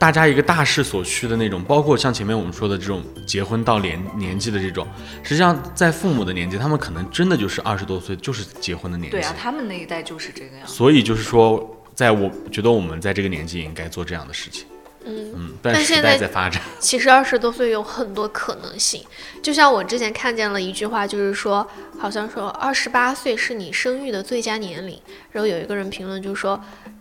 [0.00, 4.88] 大家一个大势所趋的那种，包括像前面我们说的这种结婚到年年纪的这种，
[5.22, 9.18] 实际上在父母的年纪，他们可能真的就是二十多岁就是结婚的年纪。
[9.18, 10.72] 对啊，他们那一代就是这个样子。
[10.72, 14.64] 所以就是说，在我觉得我们在这个年纪也应该做这样的事情。
[15.04, 16.62] 嗯嗯，但现在代在发展。
[16.78, 19.04] 其实二十多岁有很多可能性，
[19.42, 21.66] 就像我之前看见了一句话，就是说，
[21.98, 24.98] 好像说二十八岁是你生育的最佳年龄，
[25.32, 26.58] 然后有一个人评论就说，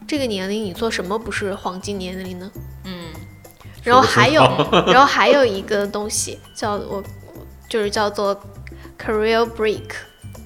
[0.10, 2.52] 这个年龄你做什么不是黄金年龄呢？
[2.84, 3.10] 嗯，
[3.84, 4.42] 然后还有，
[4.92, 7.04] 然后还有一个东西叫我，
[7.70, 8.36] 就是叫做
[8.98, 9.92] career break，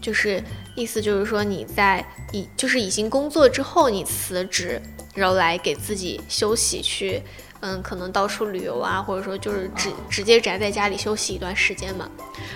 [0.02, 0.43] 就是
[0.76, 4.82] 意思就是说你在已就是已经工作之后你辞职，
[5.15, 7.23] 然后来给自己休息去，
[7.62, 12.06] 嗯，可能到处旅游啊，或者说就是直直接宅在家里休息一段时间嘛。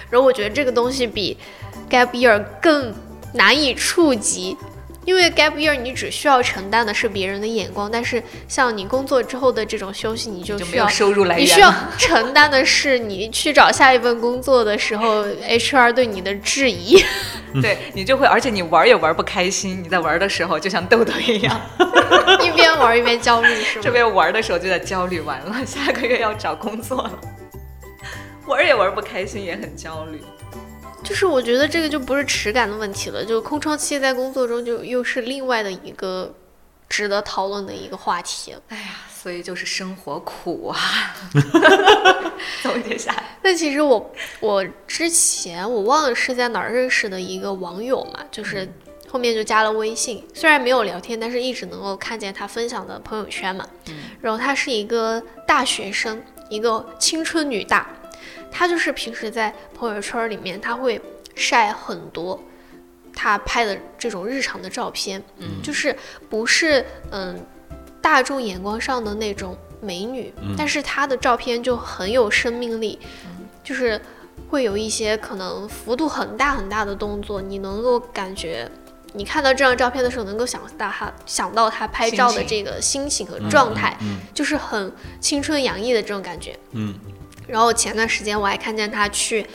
[0.09, 1.37] 然后我觉得这个东西比
[1.89, 2.93] gap year 更
[3.33, 4.57] 难以触及。
[5.07, 11.73] 因为 gap year 你只需要承担的是别人的眼光，但是像你工作之后的这种休息，你就需要就没有收入来源你需要。
[11.97, 17.01] 承担的是你去找下一份工作的时候，HR 对你的质疑。
[17.61, 19.81] 对你就会，而且你玩也玩不开心。
[19.81, 21.61] 你在玩的时候就像豆豆一样，
[22.43, 23.81] 一边玩一边焦虑，是 吗？
[23.81, 27.19] 这边玩的时候就在焦虑，完了下个月要找工作了，
[28.45, 30.21] 玩也玩不开心，也很焦虑。
[31.07, 36.35] 就是我觉得这个就不是耻感的问题了，就空窗期在工作中就又是另外的一个
[36.89, 38.53] 值得讨论的一个话题。
[38.67, 40.77] 哎呀，所以就是生活苦啊。
[42.61, 48.69] 总结下来，但其实我我之前我忘了是在哪儿认识的一个网友嘛，就是
[49.09, 53.65] 后面就加了微信，虽然没有聊天，但是一直能够看见他分享的朋友圈嘛。
[54.19, 57.89] 然后他是一个大学生，一个青春女大，
[58.51, 60.99] 她就是平时在朋友圈里面，他会
[61.35, 62.41] 晒很多
[63.13, 65.95] 他拍的这种日常的照片，嗯就是
[66.29, 67.39] 不是嗯
[68.01, 72.97] 大众眼光上的那种美女，但是她的照片就很有生命力，
[73.63, 73.99] 就是
[74.49, 78.69] 会有一些可能幅度很大很大的动作，你能够感觉。
[79.13, 86.57] 你看到这张照片的时候，能够想到他想到她拍照的这个心情和状态，嗯就是很青春洋溢的这种感觉。
[86.71, 86.93] 嗯
[87.47, 89.47] 然后前段时间我还看见他去，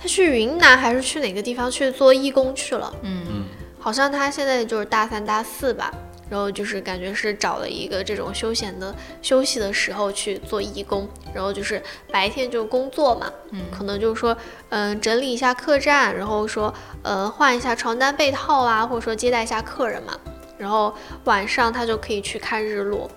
[0.00, 3.44] 他去云南还是去哪个地方去做义工去了，嗯
[3.78, 5.92] 好像他现在就是大三大四吧。
[6.28, 14.36] 然后就是感觉是找了一个这种休闲的休息的时候去做义工，然后就是白天就工作嘛，嗯，可能就是说，
[14.70, 20.18] 嗯、整理一下客栈，然后说，呃，换一下床单被套啊，或者说接待一下客人嘛，
[20.58, 20.92] 然后
[21.26, 23.08] 晚上他就可以去看日落，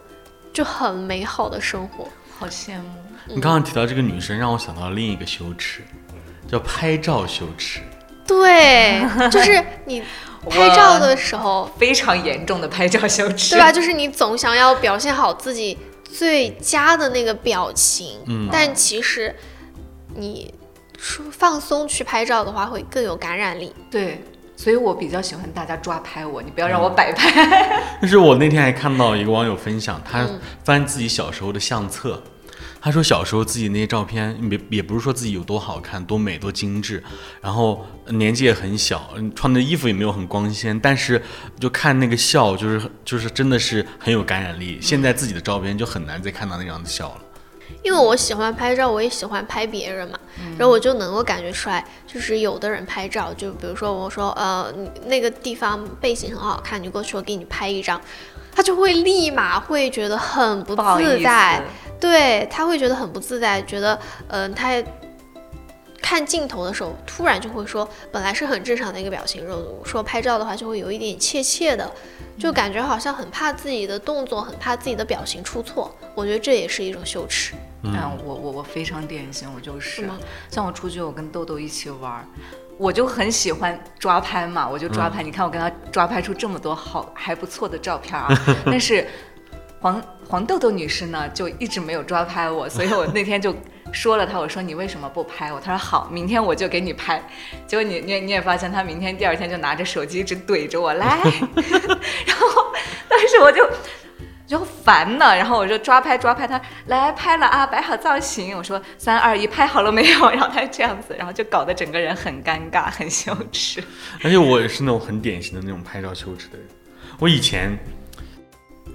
[0.53, 2.07] 就很美好的生活。
[2.37, 3.08] 好羡慕。
[3.33, 5.81] 你刚刚提到这个女生，让我想到另一个羞耻，
[6.47, 7.79] 叫拍照羞耻。
[8.27, 10.01] 对， 就是你
[10.49, 13.71] 拍照的时候，非常严重的拍照羞耻，对吧？？
[13.71, 19.35] 就是你总想要表现好自己最佳的那个表情，嗯但其实
[20.15, 20.53] 你
[20.97, 23.73] 说放松去拍照的话，会更有感染力。
[23.89, 24.23] 对，
[24.55, 27.31] 所以我比较喜欢大家抓拍我，你不要让我摆拍。
[28.01, 32.21] 但是我那天还看到一个网友分享，他嗯翻自己小时候的相册，
[32.81, 37.03] 他说小时候自己那些照片也也不是说自己有多好看、多美、多精致，
[37.41, 41.21] 然后年纪也很小，穿的衣服也没有很光鲜，但是
[41.59, 44.79] 就看那个笑，就是就是真的是很有感染力。
[44.81, 47.21] 现在自己的照片就很难再看到那样的笑了。
[47.81, 50.19] 因为我喜欢拍照，我也喜欢拍别人嘛，
[50.57, 54.73] 然后我就能够感觉出来，就是有的人拍照，就比如说我说，呃，
[55.05, 57.99] 那个地方背景很好看，你过去我给你拍一张，
[58.51, 61.61] 他就会立马会觉得很不自在，
[61.99, 64.83] 对他会觉得很不自在，觉得嗯、呃他
[66.01, 71.91] 看镜头的时候突然就会说，本来是很正常的一个表情，然后说拍照的话就会有一点怯怯的，
[72.37, 75.93] 就感觉好像很怕自己的动作，很怕自己的表情出错。
[76.15, 80.09] 我觉得这也是一种羞耻，嗯，我我我非常典型，我就是是？
[80.49, 82.25] 像我出去，我跟豆豆一起玩儿，
[82.77, 85.23] 我就很喜欢抓拍嘛，我就抓拍。
[85.23, 88.27] 你看我跟他抓拍出这么多好还不错的照片啊，
[88.65, 89.07] 但是
[89.79, 93.55] 黄黄豆豆女士呢，就一直没有抓拍我，所以我那天就
[93.93, 95.59] 说了她，我说你为什么不拍我？
[95.59, 97.23] 她说好，明天我就给你拍。
[97.65, 101.17] 结果你你你也发现，她明天第二天就拿着手机一直怼着我来，
[102.27, 102.73] 然后
[103.07, 103.65] 当时我就。
[104.49, 108.57] 就烦呢，然后我就抓拍抓拍他，来拍了啊，摆好造型。
[108.57, 110.29] 我说三二一，拍好了没有？
[110.31, 113.83] 然后他就这样子，然后就搞得整个人很尴尬，很羞耻。
[114.23, 116.67] 而且我也是那种很典型的那种拍照羞耻的人。
[117.19, 117.77] 我以前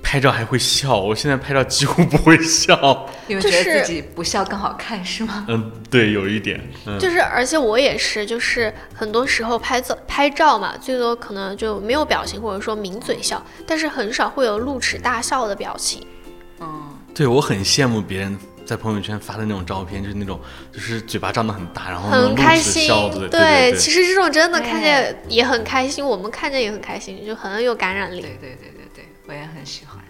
[0.04, 2.76] 拍照还会笑，我现在拍照几乎不会笑。
[3.26, 5.46] 因为就是觉得自己不笑更好看是吗？
[5.48, 6.60] 嗯，对，有一点。
[6.86, 16.06] 嗯，就是而且我也是，就是很多时候拍照拍照嘛，最多可能就没有表情，或者说抿嘴笑，但是很少会有露齿大笑的表情。
[16.60, 20.38] 嗯，对我很羡慕别人在朋友圈发的那种照片，就是那种
[20.70, 23.78] 就是嘴巴张得很大，然后很露齿开心笑的，，对对对。
[23.78, 28.20] 其实这种真的看对见也很开心，我们看见也很开心，就很有感染力。
[28.20, 28.73] 对对对对对，
[29.26, 30.02] 我也很喜欢。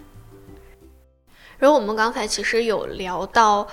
[1.59, 3.67] 然后我们刚才其实有聊到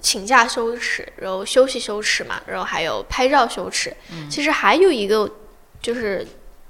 [0.00, 3.94] 请假羞耻，然后休息羞耻嘛，然后还有拍照羞耻。
[4.30, 5.30] 其实还有一个
[5.80, 6.26] 就是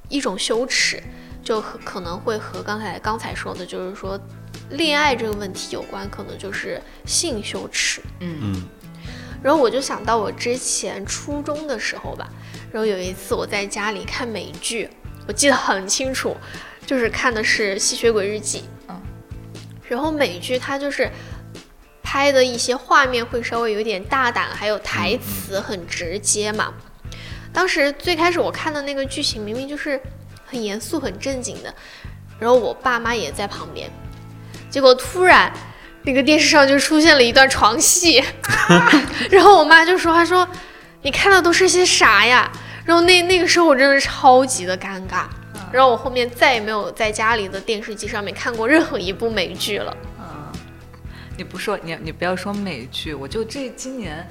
[0.09, 1.03] 一种羞耻，
[1.43, 4.21] 就和可能会和刚才刚才说的，就是说
[4.71, 8.03] 恋爱这个问题有关，可能就是性羞耻。
[8.21, 8.69] 嗯嗯
[9.43, 12.29] 然后我就想到我之前初中的时候吧，
[12.73, 14.91] 然后有一次我在家里看美剧，
[15.29, 16.37] 我记得很清楚，
[16.87, 18.61] 就是看的是《吸血鬼日记》。
[18.89, 19.03] 嗯。
[19.87, 21.11] 然后美剧它就是
[22.03, 26.73] 拍的一些画面会稍微有点大胆，还有台词很直接嘛。
[27.53, 30.01] 当时最开始我看的那个剧情明明就是
[30.45, 31.75] 很严肃、很正经的，
[32.39, 33.91] 然后我爸妈也在旁边，
[34.71, 35.53] 结果突然
[36.03, 38.23] 那个电视上就出现了一段床戏，
[39.31, 40.47] 然后我妈就说：“她说
[41.03, 42.51] 你看的都是些啥呀？”
[42.85, 45.25] 然后那那个时候我真的超级的尴尬，
[45.77, 49.95] 然后我后面再也没有在家里的电视机上面看过任何一部美剧了。
[50.19, 50.51] 嗯，
[51.37, 54.27] 你不说你你不要说美剧，我就这今年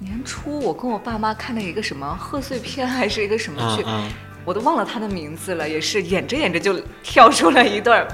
[0.00, 4.10] 年初我跟我爸妈看了一个什么贺岁片还是一个什么剧，嗯嗯，
[4.44, 8.04] 我都忘了它的名字了，也是演着演着就跳出了一段，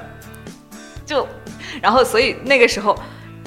[1.07, 1.27] 就，
[1.81, 2.95] 然后所以那个时候，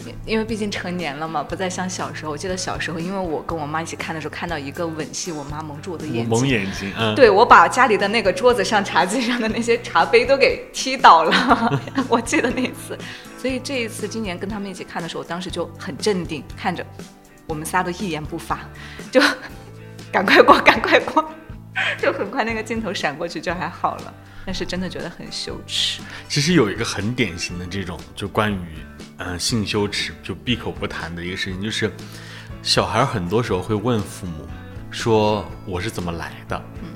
[0.05, 2.31] 因因为毕竟成年了嘛，不再像小时候。
[2.31, 12.97] 我记得小时候，因为我跟我妈一起看的时候，看到一个吻戏，我妈蒙住我的眼睛，蒙眼睛，嗯，对我把家里的那个桌子上、茶几上的那些茶杯都给踢倒了， 我记得那次。
[13.37, 16.85] 所以这一次今年跟他们一起看的时候，我当时就很镇定，看着
[17.47, 18.59] 我们仨都一言不发，
[19.11, 19.19] 就
[20.11, 21.27] 赶快过，赶快过，
[21.97, 24.13] 就很快那个镜头闪过去就还好了。
[24.43, 26.01] 但是真的觉得很羞耻。
[26.27, 28.57] 其实有一个很典型的这种，就关于
[29.23, 31.91] 呃性羞耻就闭口不谈的一个事情，就是
[32.63, 34.47] 小孩很多时候会问父母
[34.89, 36.89] 说我是怎么来的，嗯，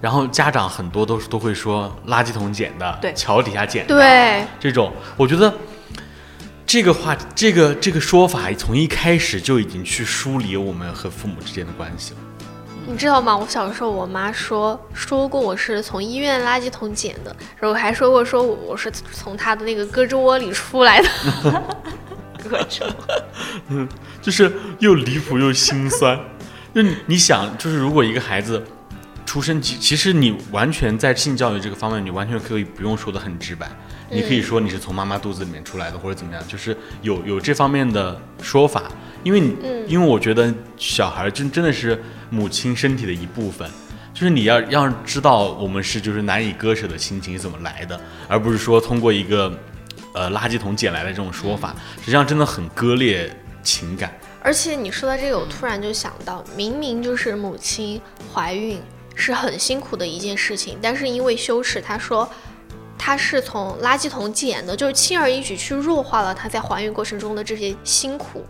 [0.00, 5.54] 然后家长很多都是都会说垃圾桶捡的，对桥底下捡的，对，这种，我觉得
[6.66, 12.18] 这个话，这个这个说法从一开始就已经去梳理我们和父母之间的关系了。
[12.86, 13.36] 你知道吗？
[13.36, 21.08] 我小时候，我妈说说过我是从医院垃圾桶捡的，然后还说过说我是从她的那个胳肢窝里出来的。
[22.48, 23.22] 胳肢窝，
[23.68, 23.88] 嗯。
[24.22, 26.16] 就是又离谱又心酸。
[26.72, 28.62] 就你你想，就是如果一个孩子
[29.26, 33.68] 出生，其其实你完全在性教育这个方面，你完全可以不用说的很直白，
[34.12, 38.84] 你可以说你是从妈妈肚子里面出来的，或者怎么样，就是有有这方面的说法。
[39.24, 39.54] 因为你，
[39.86, 43.68] 因为我觉得小孩真真的是母亲身体的一部分。
[44.12, 47.98] 就是你要要知道，我们是就是难以割舍的亲情是怎么来的，
[48.28, 49.50] 而不是说通过一个，
[50.12, 54.12] 呃垃圾桶捡来的这种说法，实际上真的很割裂情感。
[54.42, 57.98] 而且你说到这个，我突然就想到，明明就是母亲
[58.32, 58.78] 怀孕
[59.14, 62.28] 是很辛苦的一件事情，但是因为羞耻，她说
[63.04, 68.44] 他是从垃圾桶捡的，就是轻而易举去弱化了他在怀孕过程中的这些辛苦。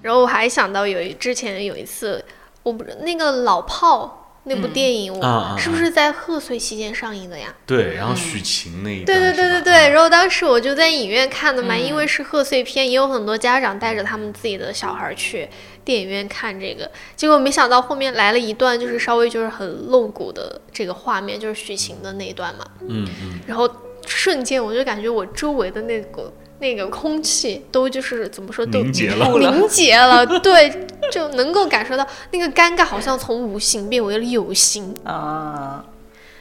[0.00, 2.24] 然后我还想到有一之前有一次，
[2.62, 7.54] 我不那个老炮那部电影，我、是不是在贺岁期间上映的呀？
[7.66, 11.84] 对，然后许晴那一段对对对对对，然后当时我就在影院看的嘛，嗯。
[11.84, 15.48] 因为是贺岁片，也有很多家长带着他们自己的小孩儿去
[15.84, 23.68] 电影院看这个，结果没想到后面来了一段就是稍微就是很露骨的这个画面，就是许晴的那一段嘛，嗯嗯，然后
[24.08, 29.28] 瞬间我就感觉我周围的那个那个空气都就是怎么说都凝结了。
[29.38, 34.94] 凝结了， 对，就能够感受到那个尴尬好像从无形变为了有形。
[35.04, 35.84] 啊，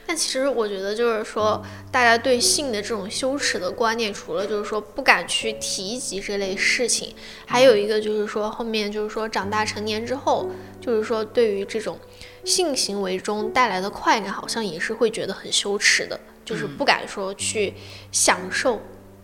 [0.08, 7.14] 但其实我觉得，就是说，大家对性的这种羞耻的观念，除了就是说不敢去提及这类事情，
[7.46, 10.50] 还有一个就是说，后面就是说长大成年之后，
[10.82, 12.00] 就是说对于这种
[12.44, 17.74] 性行为中带来的快感，好像也是会觉得很羞耻的，就是不敢说去
[18.12, 18.82] 享受。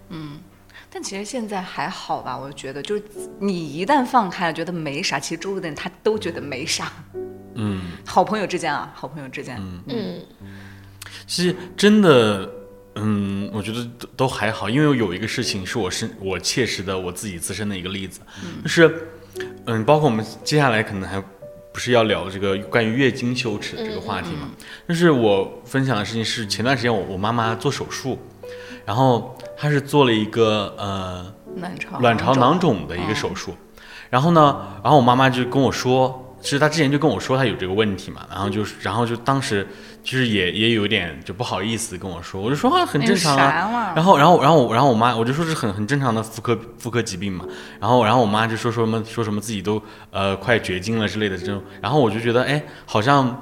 [0.09, 0.39] 嗯
[0.95, 3.03] 但其实现在还好吧，我觉得就是
[3.39, 6.91] 你一旦放开了，觉得没啥，其实周围的人他都觉得没啥。
[7.55, 10.21] 嗯，好朋友之间啊，好朋友之间，嗯
[11.25, 12.47] 其实真的，
[12.93, 18.21] 嗯，我觉得都都还好，因为有一个事情是我身我切实的我自己自身的一个例子，
[18.61, 19.07] 就是，
[19.65, 21.23] 嗯，包括我们接下来可能还
[21.73, 24.47] 不是要聊这个关于月经羞耻的这个话题嘛，
[24.87, 28.19] 但是我分享的事情是前段时间我我妈妈做手术，
[28.85, 33.55] 然后她是做了一个呃卵巢卵巢囊肿的一个手术。
[34.11, 39.65] 然后呢，然后我妈妈就跟我说，其实她之前就跟我说她有这个问题嘛，然后就是，然后就当时
[40.03, 43.43] 其实也也有点就不好意思跟我说，我就说啊很正常啊。
[43.45, 47.45] 啊然后，然后，然后我，然后我妈我就说是很很正常的妇科妇科疾病嘛。
[47.79, 51.63] 然后，然后我妈就说说什么说什么自己都呃快绝经了之类的这种。
[51.81, 53.39] 然后我就觉得哎，好像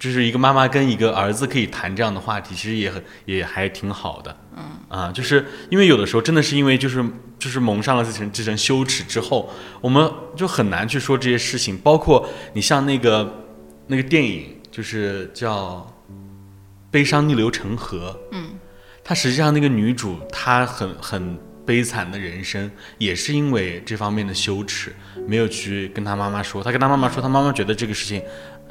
[0.00, 4.36] 就是一个妈妈跟一个儿子可以谈这样的话题，其实也很也还挺好的。
[4.56, 7.04] 嗯啊，就是因为有的时候真的是因为就是
[7.42, 9.50] 就是蒙上了这层这层羞耻之后，
[9.80, 11.76] 我们就很难去说这些事情。
[11.76, 13.46] 包括你像那个
[13.88, 15.84] 那个电影，就是叫
[16.88, 18.16] 《悲伤逆流成河》。
[18.30, 18.50] 嗯，
[19.02, 24.94] 它实际上那个女主她很很悲惨的人生，也是因为这方面的羞耻，
[25.26, 26.62] 没有去跟她妈妈说。
[26.62, 28.22] 她跟她妈妈说，她妈妈觉得这个事情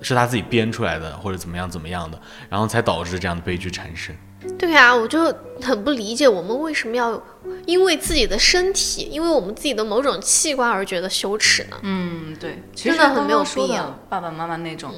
[0.02, 4.16] 是他自己编出来的，或者怎么样怎么样的，然后才导致这样的悲剧产生。
[4.58, 5.24] 对啊，我就
[5.62, 7.22] 很不理解我们为什么要
[7.68, 11.78] 因为自己的身体，因为我们自己的某种器官而觉得羞耻呢？
[11.84, 14.92] 嗯，对，其实真的很没有必要爸爸妈妈那种，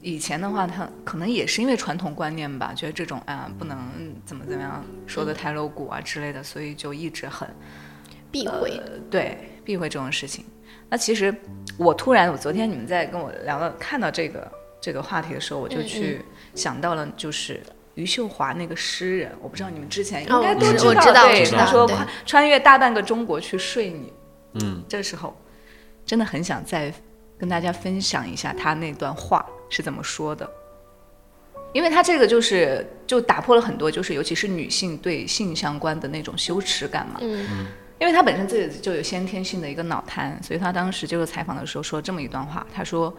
[0.00, 3.76] 以前的话，他可能也是因为传统观念吧，觉得这种啊不能
[4.24, 7.48] 怎么怎么样说的太露骨啊之类的，所以就一直很
[8.30, 8.80] 避讳。
[8.86, 10.44] 呃对避讳这种事情。
[10.88, 11.34] 那其实
[11.76, 16.22] 我突然，我昨天你们在跟我聊到看到这个这个话题的时候，我就嗯去
[16.54, 17.60] 想到了，就是
[17.94, 24.12] 余秀华那个诗人，我不知道你们之前应该都知道对，我知道对他说穿穿越大半个中国去睡你，
[24.62, 25.36] 嗯，这时候
[26.04, 26.92] 真的很想再
[27.36, 30.48] 跟大家分享一下他那段话是怎么说的，
[31.72, 37.18] 因为他这个就是就打破了很多，就是尤其是女性对性相关的那种羞耻感嘛。
[37.20, 37.66] 嗯
[37.98, 43.14] 因为他本身自己就有先天性的一个脑瘫，所以他当时接受采访的时候说这么一段话，他说：“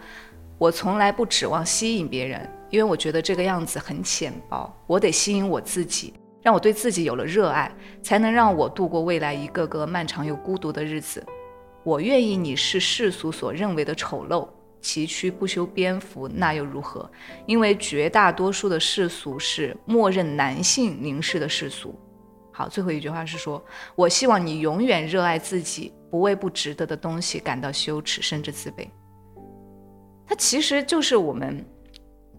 [0.59, 6.13] 我从来不指望吸引别人，因为我觉得这个样子很浅薄，我得吸引我自己，
[6.43, 7.71] 让我对自己有了热爱，
[8.03, 11.25] 才能让我度过未来一个个漫长又孤独的日子。
[11.83, 14.47] 我愿意你是世俗所认为的丑陋。”
[14.79, 17.09] 崎岖不修边幅，那又如何？
[17.47, 21.99] 因为绝大多数的世俗是默认男性凝视的世俗。
[22.57, 23.63] 好，最后一句话是说：
[23.95, 28.87] 我希望你永远热爱自己，不为不值得的东西感到羞耻甚至自卑。
[30.25, 31.63] 它其实就是我们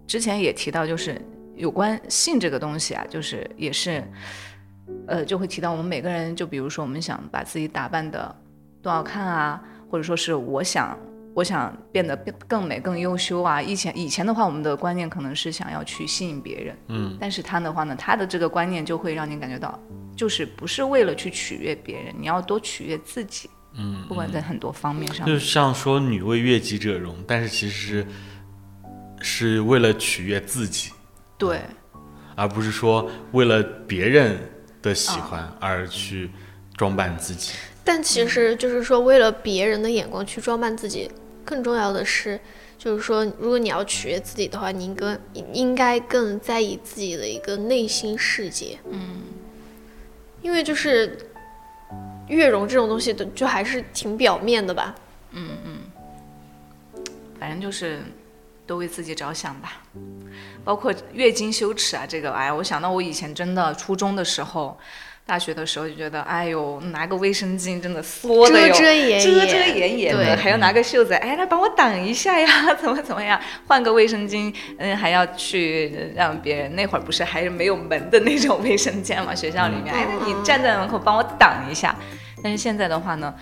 [0.09, 1.23] 之前也提到，就是
[1.55, 4.03] 有关性这个东西啊，就是也是，
[5.07, 8.35] 呃，就会提到我们每个人，就比如说我们想把自己打扮的
[8.83, 10.99] 多好看啊，或者说是我想
[11.33, 13.62] 我想变得更更美、更优秀啊。
[13.62, 19.79] 以前以前的话，我们的观念可能是想要去吸引别人，嗯，但是他的话呢，他的这个观念就会让你感觉到，
[20.19, 23.49] 就是不是为了去取悦别人，你要多取悦自己。
[23.75, 28.05] 嗯，不管在很多方面上就，像说女为悦己者容，但是其实
[29.21, 30.91] 是为了取悦自己，
[31.37, 31.61] 对，
[32.35, 34.39] 而不是说为了别人
[34.83, 36.31] 的喜欢而去
[36.77, 37.53] 装扮自己。
[37.85, 41.09] 但其实就是说，为了别人的眼光去装扮自己，
[41.45, 42.41] 更重要的是，
[42.79, 45.19] 就是说，如果你要取悦自己的话，你应该
[45.53, 48.79] 应该更在意自己的一个内心世界。
[48.91, 49.23] 嗯，
[50.49, 51.30] 因为就是
[52.26, 54.94] 月容这种东西都，就还是挺表面的吧。
[55.32, 55.78] 嗯嗯
[57.38, 58.01] 反正就是
[58.66, 59.82] 都为自己着想吧。
[60.64, 64.78] 包括月经羞耻啊，这个，哎，我想到我以前真的初中的时候。
[65.29, 72.49] 大学的时候就觉得，哎呦，拿个卫生巾真的缩的遮，遮掩遮遮掩掩掩的，对还要拿个袖子，哎，来帮我挡一下呀，
[72.81, 73.39] 怎么怎么样？
[73.66, 81.95] 换个卫生巾，嗯，还要去让别人那会儿不是还是没有门的那种卫生间嘛，学校里面，哎，那你站在门口帮我挡一下。
[82.43, 83.35] 但是现在的话呢，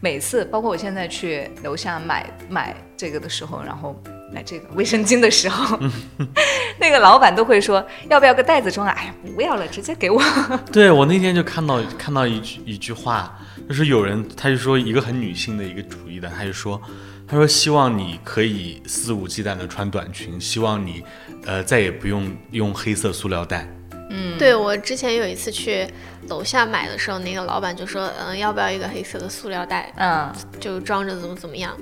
[0.00, 4.00] 每次包括我现在去楼下买买这个的时候，然后
[4.32, 5.78] 买这个卫生巾的时候，
[6.80, 8.92] 那个老板都会说要不要个袋子装啊？
[8.96, 10.22] 哎呀，不要了，直接给我。
[10.72, 16.80] 对我那天就看到看到一句一句话，就是有人他就说一个很女性的一个主义的，他就说
[17.28, 21.04] 他说希望你可以肆无忌惮的穿短裙，希望你
[21.44, 23.68] 呃再也不用用黑色塑料袋。
[24.14, 25.88] 嗯对我之前有一次去
[26.28, 29.90] 楼下买的时候，那个老板就说，嗯，要不要一个黑色的塑料袋？
[29.96, 30.30] 嗯，
[30.60, 31.74] 就装着怎么怎么样。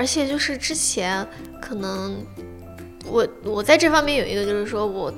[0.00, 1.26] 而且就是之前
[1.60, 2.24] 可能
[3.04, 5.12] 我我在这方面有一个就是说我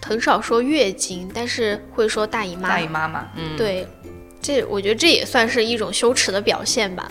[0.00, 2.68] 很少说月经，但是会说大姨妈。
[2.68, 3.84] 大姨妈嘛，嗯，对，
[4.40, 7.10] 这我觉得这也算是一种羞耻的表现吧。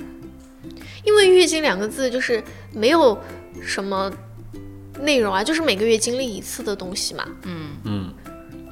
[1.04, 3.22] 因为月经两个字就是没有
[3.62, 4.10] 什么
[5.02, 7.26] 内容啊，就是每个月经历一次的东西嘛。
[7.44, 8.07] 嗯，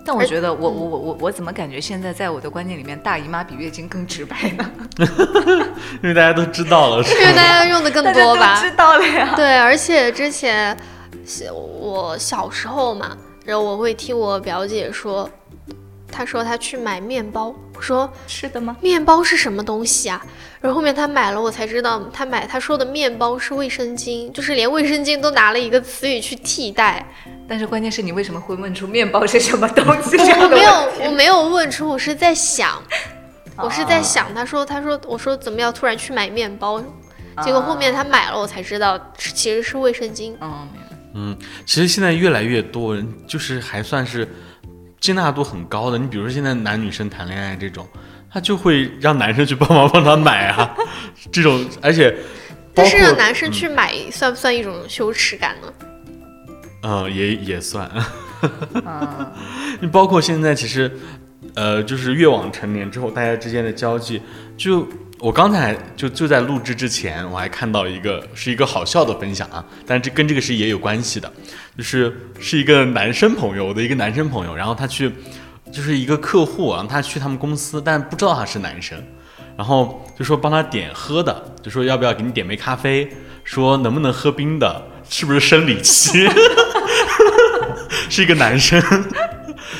[0.06, 4.72] 但我觉得我我我我我怎么感觉现在在我的观念里面，大姨妈比月经更直白呢？
[6.03, 8.62] 因为大家都知道了，是因为大家用的更多吧。
[8.62, 9.34] 知道了呀。
[9.36, 10.78] 对，而且之前
[11.26, 15.28] 小我小时候嘛，然后我会听我表姐说，
[16.12, 18.78] 她说她去买面包，我说是的吗？
[18.82, 20.24] 面包是什么东西啊？
[20.62, 27.03] 然后后面她买了，我才知道她买她说的面包是卫生巾，就是连卫生巾都拿了一个词语去替代。
[27.47, 30.17] 但是关键是你为什么会问出面包是什么东西？
[30.17, 32.81] 这我样的没有问题我没有问出，我是在想，
[33.57, 36.83] 我是啊在想，他说他说我说怎么要突然去买面包？
[37.43, 40.33] 结果后面他买了，我才知道其实是卫生巾。
[40.41, 40.67] 嗯，
[41.13, 44.27] 嗯，其实现在越来越多人就是还算是
[44.99, 45.97] 接纳度很高的。
[45.97, 47.85] 你比如说现在男女生谈恋爱这种，
[48.31, 50.73] 他就会让男生去帮忙帮他买啊，
[51.31, 52.15] 这种而且
[52.73, 55.73] 但是让男生去买，算不算一种羞耻感呢？
[55.81, 55.94] 嗯
[57.09, 57.89] 也也算，
[58.73, 59.31] 嗯，
[59.81, 60.91] 你包括现在其实
[61.53, 64.21] 呃就是越往成年之后，大家之间的交际
[64.57, 64.88] 就。
[65.17, 71.33] 我刚才就就在录制之前，我还看到一个是一个好笑的分享啊，但是这跟这个是也有关系的，
[71.77, 75.09] 就是是一个男生朋友我的一个男生朋友，然后他去
[75.71, 79.01] 就是一个客户啊，他去他们公司，但不知道他是男生，
[79.55, 83.09] 然后就说帮他点喝的，就说要不要给你点杯咖啡，
[83.45, 86.28] 说能不能喝冰的，是不是生理期，
[88.10, 88.82] 是一个男生。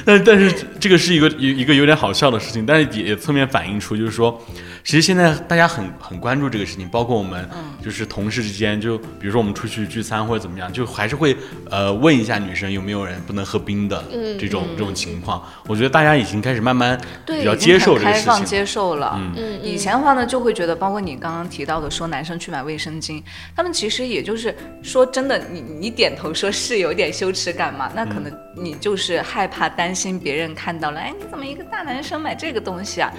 [0.04, 4.40] 但但是这个是一个一一个有点好笑的事情，但是也侧面反映出就是说，
[4.86, 7.50] 其实现在大家很很关注这个事情，包括我们
[7.84, 11.36] 就是同事之间，就比如说我们出去聚餐或者怎么样，就还是会
[11.72, 15.44] 呃问一下女生有没有人不能喝冰的嗯这种这种情况。
[15.66, 18.64] 我觉得大家已经开始慢慢，比较接受这个开放事情了。
[18.64, 19.16] 接受了。
[19.18, 23.24] 嗯嗯，以前的话呢，就会觉得，包括你刚刚提到的，说男生去买卫生巾，
[23.56, 33.12] 他们其实也就是说真的，你你点头说是有点羞耻感嘛，那可能你就是害怕担心别人看到了，哎，你怎么一个大男生买这个东西啊？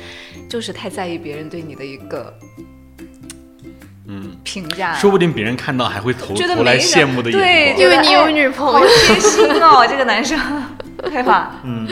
[0.48, 2.32] 就是太在意别人对你的一个
[4.08, 7.74] 嗯，评价了，说不定别人看到还会投投来羡慕的眼对。
[7.82, 8.86] 因为你有女朋友。
[8.86, 10.38] 贴心哦， 这个男生，
[11.02, 11.60] 对吧？
[11.64, 11.88] 嗯，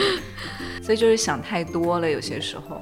[0.81, 2.81] 所以就是想太多了，有些时候。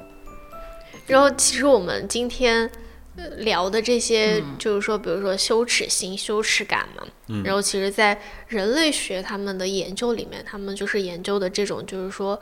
[1.06, 2.70] 然后其实我们今天
[3.16, 7.02] 呃聊的这些，就是说，比如说羞耻心、羞耻感嘛。
[7.44, 12.40] 然后其实，在人类学他们的研究里面，他们就是研究的这种，就是说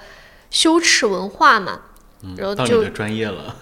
[0.50, 1.80] 羞耻文化嘛。
[2.36, 3.56] 然后就专业了。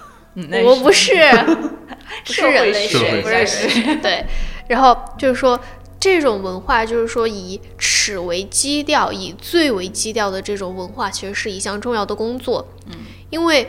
[0.65, 1.13] 我不是，
[2.25, 4.25] 不 是人类学学，不是人类学，对。
[4.69, 5.59] 然后就是说，
[5.99, 12.67] 这种文化就是说以耻为基调，以罪为基调的这种文化，其实是一项重要的工作。
[12.87, 12.95] 嗯，
[13.31, 13.69] 因为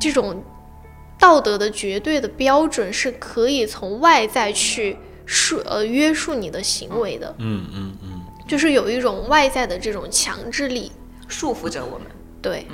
[0.00, 0.42] 这种
[1.18, 4.96] 道德的绝对的标准是可以从外在去
[5.26, 10.90] 束呃约束你的行为的，嗯嗯嗯，就是有一种外在的这种强制力。
[11.28, 12.06] 束缚着我们。
[12.40, 12.66] 对，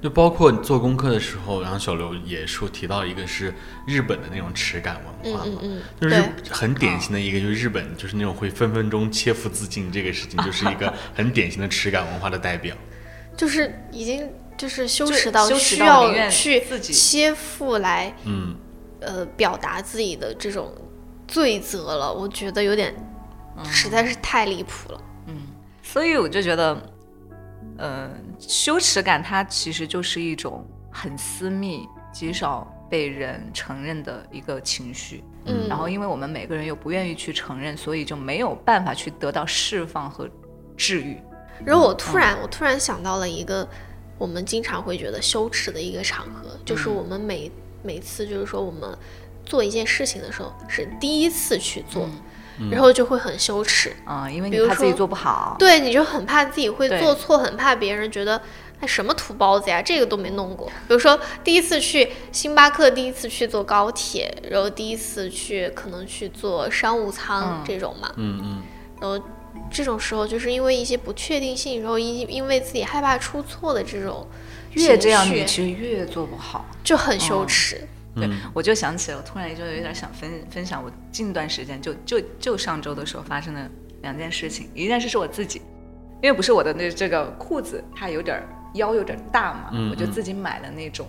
[0.00, 3.52] 就包括做功课的时候，然后小刘也说提到一个是
[3.86, 12.76] 日本的那种耻感文化嘛，嗯嗯就是对很典型的一个，就是日本就是那种会分分钟切腹自尽这个事情，就是一个 很典型的耻感文化的代表。
[13.36, 18.56] 就是已经就是羞耻到需要去切腹来嗯，
[19.00, 20.72] 呃表达自己的这种
[21.28, 22.92] 罪责了，我觉得有点
[23.64, 25.00] 实在是太离谱了。
[25.26, 25.34] 嗯
[25.82, 26.76] 所以我就觉得，
[27.76, 35.22] 呃，羞耻感它其实就是一种很私密、极少被人承认的一个情绪。
[35.46, 40.28] 嗯然后，因为我们每个人又不愿意去承认，所以就没有办法去得到释放和
[40.76, 41.16] 治愈。
[41.64, 43.66] 然后我突然我突然想到了一个
[44.18, 47.50] 我们经常会觉得羞耻的一个场合，就是我们每
[47.82, 48.96] 每次就是说我们
[49.44, 52.08] 做一件事情的时候是第一次去做，
[52.70, 53.94] 然后就会很羞耻。
[54.04, 55.56] 啊、因为怕自己说做不好。
[55.58, 58.40] 对，你就很怕自己会做错，很怕别人觉得
[58.80, 60.66] 哎什么土包子呀，这个都没弄过。
[60.86, 68.62] 比如说第一次去星巴克，第一次去坐高铁，然后第一次去可能去坐商务舱、嗯这种嘛，嗯嗯，
[69.00, 69.18] 然后
[69.70, 74.26] 这种时候就是因为一些不确定性，然后因因为自己害怕出错的这种
[74.72, 76.64] 越这样，你其实越做不好。
[76.84, 77.86] 就很羞耻。
[78.18, 83.70] 对，我就想起了，我突然就有点想分分享我近段时间就就就上周的时候发生的
[84.02, 84.68] 两件事情。
[84.74, 85.62] 一件事是我自己，
[86.22, 88.42] 因为不是我的那这个裤子它有点
[88.74, 91.06] 腰有点大嘛，嗯我就自己买了那种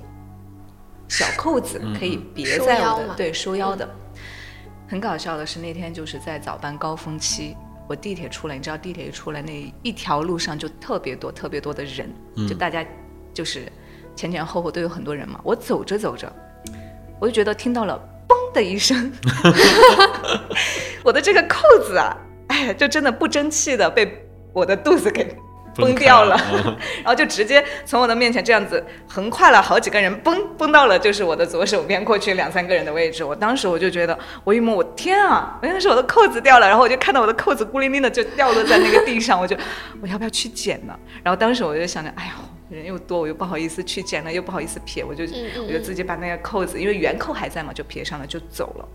[1.07, 3.89] 小扣子，可以别在我的对收腰的。
[4.87, 7.55] 很搞笑的是那天就是在早班高峰期。
[7.87, 12.07] 我地铁出来，你知道地铁一出来那一条路上就特别多特别多的人，
[12.47, 12.85] 就大家
[13.33, 13.67] 就是
[14.15, 15.41] 前前后后都有很多人嘛。
[15.43, 16.31] 我走着走着，
[17.19, 19.11] 我就觉得听到了“嘣”的一声，
[21.03, 22.15] 我的这个扣子啊，
[22.47, 25.35] 哎，就真的不争气的被我的肚子给
[25.75, 33.23] 崩掉了，了 然后就直接从我的面前这样子横跨了好几个人，崩崩到了就是我的左手边过去两三个人的位置。
[33.23, 39.55] 我当时我就觉得，我一摸，我天啊，原来是我的扣子掉了，然后我就看到我的扣子孤零零的就掉落在那个地上，我就
[40.01, 40.93] 我要不要去捡呢？
[41.23, 42.31] 然后当时我就想着，哎呀。
[42.69, 48.87] 人又多，我又不好意思去捡了，又不好意思撇，我就嗯嗯我就自己把那个扣子，因为原扣还在嘛，就撇上了就走了。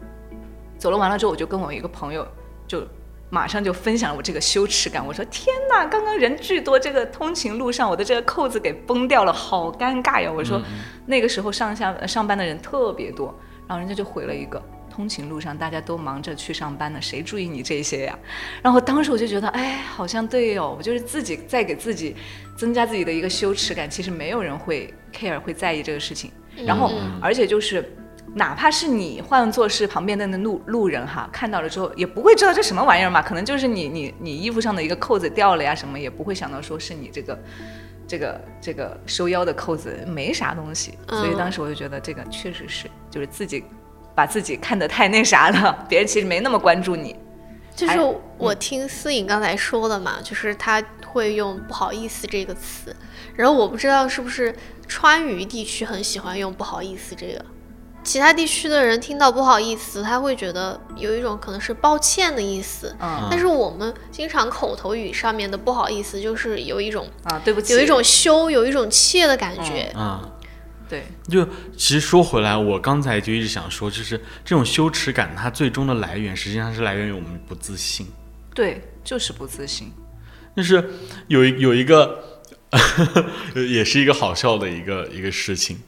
[0.79, 2.27] 走了完了之后，我就跟我一个朋友
[2.66, 2.87] 就
[3.31, 5.05] 马上就分享了我这个羞耻感。
[5.05, 10.61] 我说：“天哪，刚刚人巨多，这个通勤路上我的这个扣子给崩掉了，好尴尬呀！”我说，
[11.07, 13.35] 那个时候上下呃上班的人特别多，
[13.66, 14.62] 然后人家就回了一个。
[14.95, 18.19] 通勤路上大家都忙着去上班呢，谁注意你这些呀？
[18.63, 22.15] 然后当时我就觉得，哎，好像对哦，我就是自己在给自己
[22.57, 23.91] 增加自己的一个羞耻感。
[23.91, 26.31] 其实没有人会 care 会在意这个事情，
[26.65, 27.85] 然后而且就是。
[28.37, 37.39] 哪怕是你换作是旁边的那路路人哈，看到了之后也不会知道这什么玩意儿嘛，可能就是你你你衣服上的一个扣子掉了呀什么，也不会想到说是你这个
[38.09, 43.63] 这个这个收腰的扣子没啥东西，所以当时我就觉得这个确实是就是自己
[44.15, 47.17] 把自己看得太那啥了， 别人其实没那么关注你。
[47.75, 47.99] 就是
[48.39, 52.95] 我听思颖刚才说的嘛，就是他会用“不好意思”这个词，
[53.35, 54.55] 然后我不知道是不是
[54.87, 57.45] 川渝地区很喜欢用“不好意思”这个，
[58.05, 69.91] 其他地区的人听到“不好意思”，他会觉得有一种可能是抱歉的意思，嗯但是我们经常口头语上面的“不好意思”就是有一种啊，对不起，有一种羞，有一种怯的感觉。
[69.97, 70.23] 啊。
[70.89, 71.45] 对，就
[71.76, 78.07] 其实说回来，我刚才就一直想说，就是这种羞耻感，它最终的来源实际上是来源于我们不自信。
[78.55, 79.93] 对，就是不自信。
[80.57, 80.91] 就是
[81.26, 82.22] 有一有一个，
[83.57, 85.78] 也是一个好笑的一个一个事情，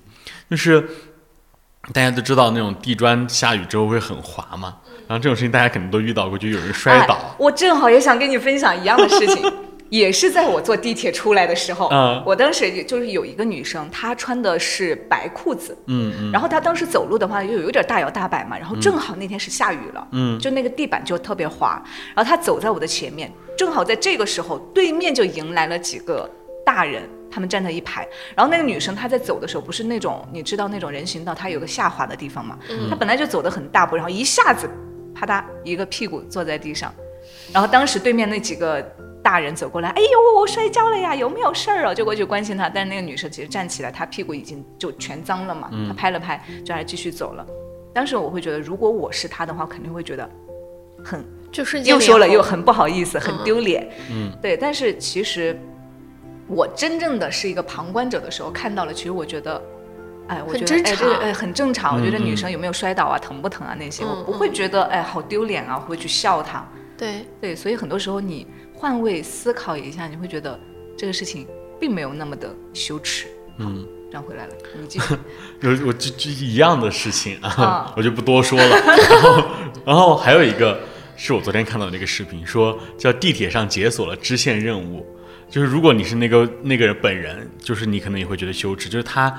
[0.50, 0.80] 就是
[1.92, 7.14] 大家都知道那种地砖下雨之后会很滑嘛，然后这种事情大家肯定都遇到过，就有人摔倒。
[7.14, 9.52] 哎我正好也想跟你分享一样的事情，
[9.88, 12.22] 也是在我坐地铁出来的时候，嗯。
[12.26, 16.32] 我当时也就是有一个女生，她穿的是白裤子，嗯嗯。
[16.32, 21.82] 然后她当时走路的话又有点大摇大摆嘛，然后正好那天是下雨了，嗯就那个地板就特别滑，
[22.14, 26.28] 然后她走在我的前面，正好在这个时候，对面就迎来了几个
[26.64, 27.02] 大人。
[27.28, 32.56] 他们站在一排，然后那个女生她在走的时候，不是那种你知道那种人行道它有个下滑的地方嘛，
[32.88, 34.66] 她本来就走得很大步，然后一下子
[35.14, 36.94] 啪嗒一个屁股坐在地上，
[37.52, 38.80] 然后当时对面那几个
[39.26, 41.92] 大人走过来，哎呦，我摔跤了呀，有没有事儿啊？
[41.92, 47.44] 就过去关心她，但是那个女生其实站起来，她屁股已经就全脏了嘛，她拍了拍，就还继续走了。
[47.92, 50.30] 当时我会觉得，如果我是她的话，肯定会觉得
[51.04, 53.88] 很就是又说了又很很不好意思，很嗯丢脸。
[54.12, 54.56] 嗯，对。
[54.56, 55.58] 但是其实
[56.46, 59.60] 我真正的是一个旁观者的时候看到了，其实我觉得
[60.28, 61.96] 哎，我觉得哎，这个哎很正常。
[61.96, 66.64] 我觉得嗯女生有没有摔倒啊、疼不疼啊那些，我嗯不会觉得哎好丢脸啊，会去笑她。
[66.96, 68.46] 对，对，所以很多时候你
[68.86, 70.56] 换位思考一下，你会觉得
[70.96, 71.44] 这个事情
[71.80, 73.26] 并没有那么的羞耻。
[73.58, 75.16] 嗯，转回来了，你继续。
[75.60, 78.68] 有我就就一样的事情啊啊，我就不多说了。
[79.10, 79.44] 然后，
[79.86, 80.78] 然后还有一个
[81.16, 85.04] 是我昨天看到的那个视频，说叫地铁上解锁了支线任务，
[85.50, 89.36] 就是如果你是那个那个人本人，就是你可能也会觉得羞耻，就是他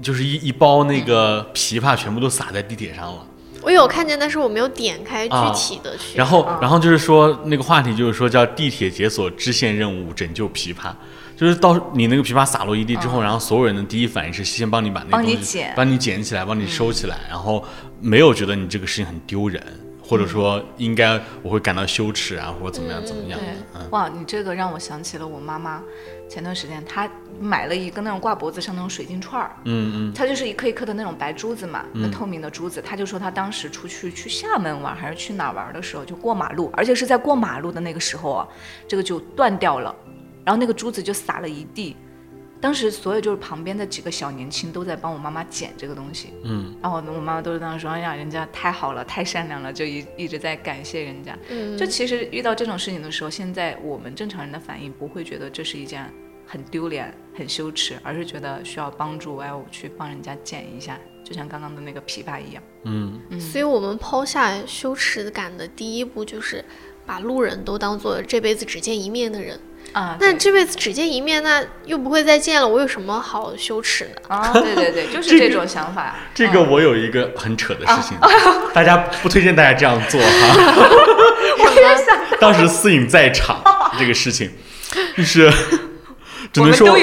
[0.00, 3.26] 就是一一包那个枇杷全部都撒在地铁上了。
[3.64, 6.18] 我有看见，但是我没有点开具啊体的去。
[6.18, 10.92] 然后啊，然后就是说那个话题就是说叫地铁解锁支线任务拯救琵琶，
[11.36, 17.64] 就是到你那个琵琶洒落一地之后，然后所有人的第一反应是先帮你把那个帮你东西捡帮你捡起来，帮你收起来，然后
[18.00, 19.62] 没有觉得你这个事情很丢人，
[20.06, 25.82] 或者说应该我会感到羞耻啊，或者怎么样怎么样对哇，你这个让我想起了我妈妈，
[26.28, 27.08] 前段时间她
[27.40, 32.82] 买了一个那种挂脖子上那种水晶串儿，嗯嗯它就是一颗一颗的那种白珠子嘛，那透明的珠子。
[32.82, 38.48] 她就说她当时出去去厦门玩还是去哪儿玩的时候，就过马路，而且是在过马路的那个时候啊，
[38.86, 39.94] 这个就断掉了，
[40.44, 41.96] 然后那个珠子就撒了一地。
[42.64, 51.38] 当时所有就是旁边的几个小年轻都在帮我妈妈捡这个东西，嗯，然后我妈妈都是当时说，哎呀，人家太好了，太善良了，就一一直在感谢人家。
[51.50, 56.10] 嗯，就其实遇到这种事情的时候，现在我们正常人的反应不会觉得这是一件
[56.46, 62.62] 很丢脸、很羞耻，而是觉得需要帮助，哎，我去帮人家捡一下，就像刚刚的那个琵琶一样。
[62.84, 66.64] 嗯所以我们抛下羞耻感的第一步就是
[67.04, 69.60] 把路人都当做这辈子只见一面的人。
[69.94, 74.34] 啊，那这辈子只见一面，那又不会再见了，我有什么好羞耻的？
[74.34, 76.16] 啊， 对对对，就是这种想法。
[76.34, 76.70] 这个嗯。
[76.70, 78.18] 我有一个很扯的事情，
[78.74, 80.26] 大家不推荐大家这样做哈。
[81.58, 83.62] 我也想， 当时思颖在场，
[83.98, 84.50] 这个事情。
[85.16, 85.50] 就是
[86.52, 86.96] 只能说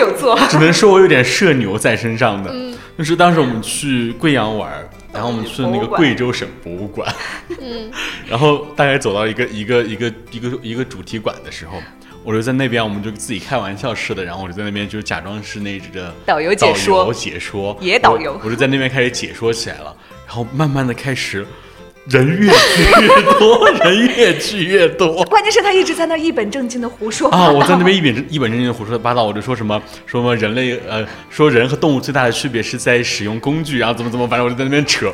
[0.50, 2.54] 只能说我有点社牛在身上的。
[2.98, 4.72] 就是当时我们去贵阳玩，
[5.12, 7.12] 然后我们去那个贵州省博物馆，
[7.60, 7.90] 嗯，
[8.28, 11.82] 然后大概走到一个一个一个一个一个主题馆的时候，
[12.24, 19.96] 我就在那边，我们就自己开玩笑似的，然后我就在那边就假装是那个导游解说导游解说，野导游我，我就在那边开始解说起来了，
[20.28, 21.46] 然后慢慢的开始
[22.08, 25.24] 人越聚越多，人越聚越多。
[25.30, 27.52] 关键是他一直在那一本正经的胡说八啊！
[27.52, 35.14] 我在那边一本正一本正经的胡说八道，我就说什么说什么人类呃，说人和动物最大的区别是在使用工具，然后怎么怎么，反正我就在那边扯，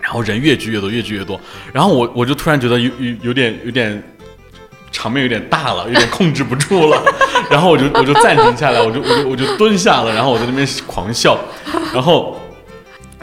[0.00, 1.40] 然后人越聚越多，越聚越多，
[1.72, 4.02] 然后我我就突然觉得有有有点有点
[4.90, 7.02] 场面有点大了，有点控制不住了，
[7.50, 11.38] 然后我就我就暂停下来，我就我就我就蹲下了，然后我在那边狂笑，
[11.92, 12.36] 然后。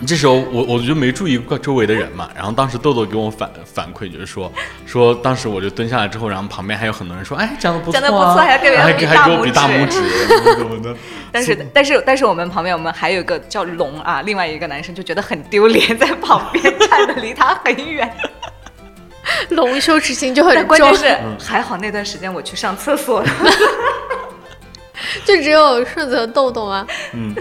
[0.05, 4.53] 这时候我我就没注意过周围的人嘛，然后当时豆豆给我反反馈就是说
[4.86, 9.99] 说当时我就蹲下来之后，然后旁边还有很多人说，哎，讲的不错、啊，讲的不错还还还给我比大拇指大拇指，
[10.30, 10.95] 怎么怎么的。
[11.32, 18.07] 但是但是但是我们旁边我们还有一个叫龙啊，另外一个男生就觉得很丢脸，在旁边站的离他很远。
[19.55, 23.29] 龙羞耻心就很但关重键，是还好那段时间我去上厕所了。
[25.25, 26.85] 就只有顺子和豆豆啊。
[27.13, 27.33] 嗯，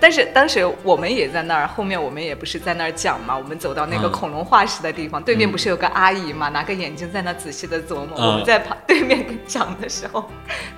[0.00, 8.08] 但是当时我们也在那儿，后面我们也不是在那儿讲嘛，我们走到那个嗯恐龙化石的地方，对面不是有个阿姨嘛，拿个眼睛在那仔细的琢磨。
[8.16, 10.28] 嗯我们在旁对面讲的时候，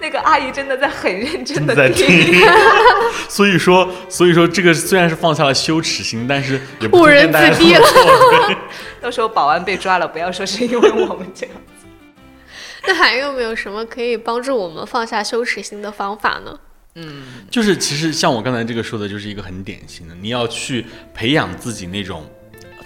[0.00, 2.06] 那个阿姨真的在很认真的在听。
[3.28, 8.46] 所以说，所以说这个虽然是放下了羞耻心，但是也不误人子弟这么做。
[8.48, 8.56] 对
[9.00, 11.54] 到时候保安被抓了，不要说是因为我们这样。
[12.86, 16.58] 那还有没有什么可以帮助我们放下羞耻心的方法呢？
[17.50, 22.24] 就是其实像我刚才这个说的，就是一个很典型的，你要去培养自己那种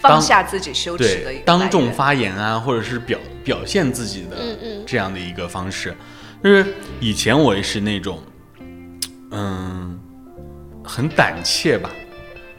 [0.01, 5.95] 放下自己羞耻的一个当众发言啊，或者是表表现自己的嗯嗯这样的一个方式。
[6.43, 6.65] 就是
[7.01, 8.23] 以前我也是那种，
[9.31, 9.99] 嗯，
[10.83, 11.91] 很胆怯吧，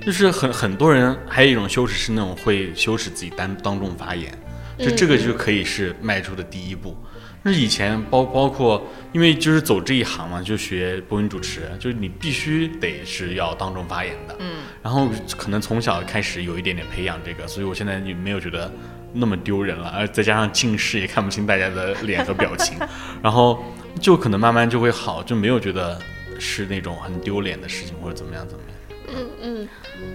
[0.06, 4.32] 就是很很多人还有一种羞耻是那种会羞耻自己当当众发言，
[4.78, 6.96] 就这个就可以是迈出的第一步。
[7.44, 14.36] 就是以前包包括，因为就是走这一行嘛，就学播音主持，就是你必须得是要当众发言的。
[14.40, 18.72] 嗯，然后可能从小开始有一点点培养这个，所以我现在也没有觉得
[19.14, 22.78] 那么丢人了，而再加上近视也看不清大家的脸和表情，
[23.24, 23.64] 然后
[24.02, 25.98] 就可能慢慢就会好，就没有觉得
[26.38, 28.76] 是那种很丢脸的事情或者怎么样怎么样。
[29.16, 29.68] 嗯嗯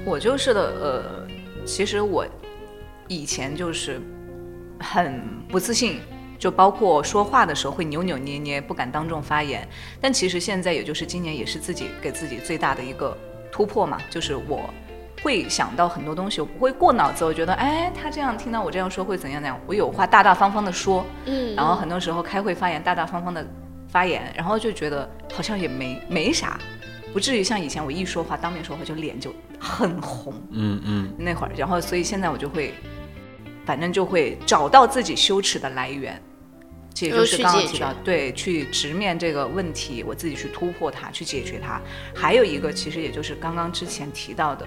[0.05, 1.27] 我就是的，呃，
[1.65, 2.25] 其实我
[3.09, 4.01] 以前就是
[4.79, 5.99] 很不自信，
[6.45, 9.67] 就包括说话的时候会扭扭捏捏，不敢当众发言。
[9.99, 13.17] 但其实现在，也就是今年，也是自己给自己最大的一个
[13.51, 14.69] 突破嘛，就是我
[15.23, 23.43] 会想到很多东西，我不会过脑子，我觉得，哎，他这样听到我这样说会怎样怎样，我有话大大方方的说，嗯，然后很多时候开会发言大大方方的
[23.89, 26.61] 发言，然后就觉得好像也没没啥。
[27.11, 30.35] 不至于像以前我一说话当面说话就脸就很红。
[30.51, 32.75] 嗯嗯那会儿，然后所以现在我就会，
[33.65, 36.21] 反正就会找到自己羞耻的来源，
[36.95, 41.81] 这也就是刚刚提到，对，去直面这个问题，我自己去突破它，去解决它。
[42.15, 44.65] 还有一个，其实也就是刚刚之前提到的，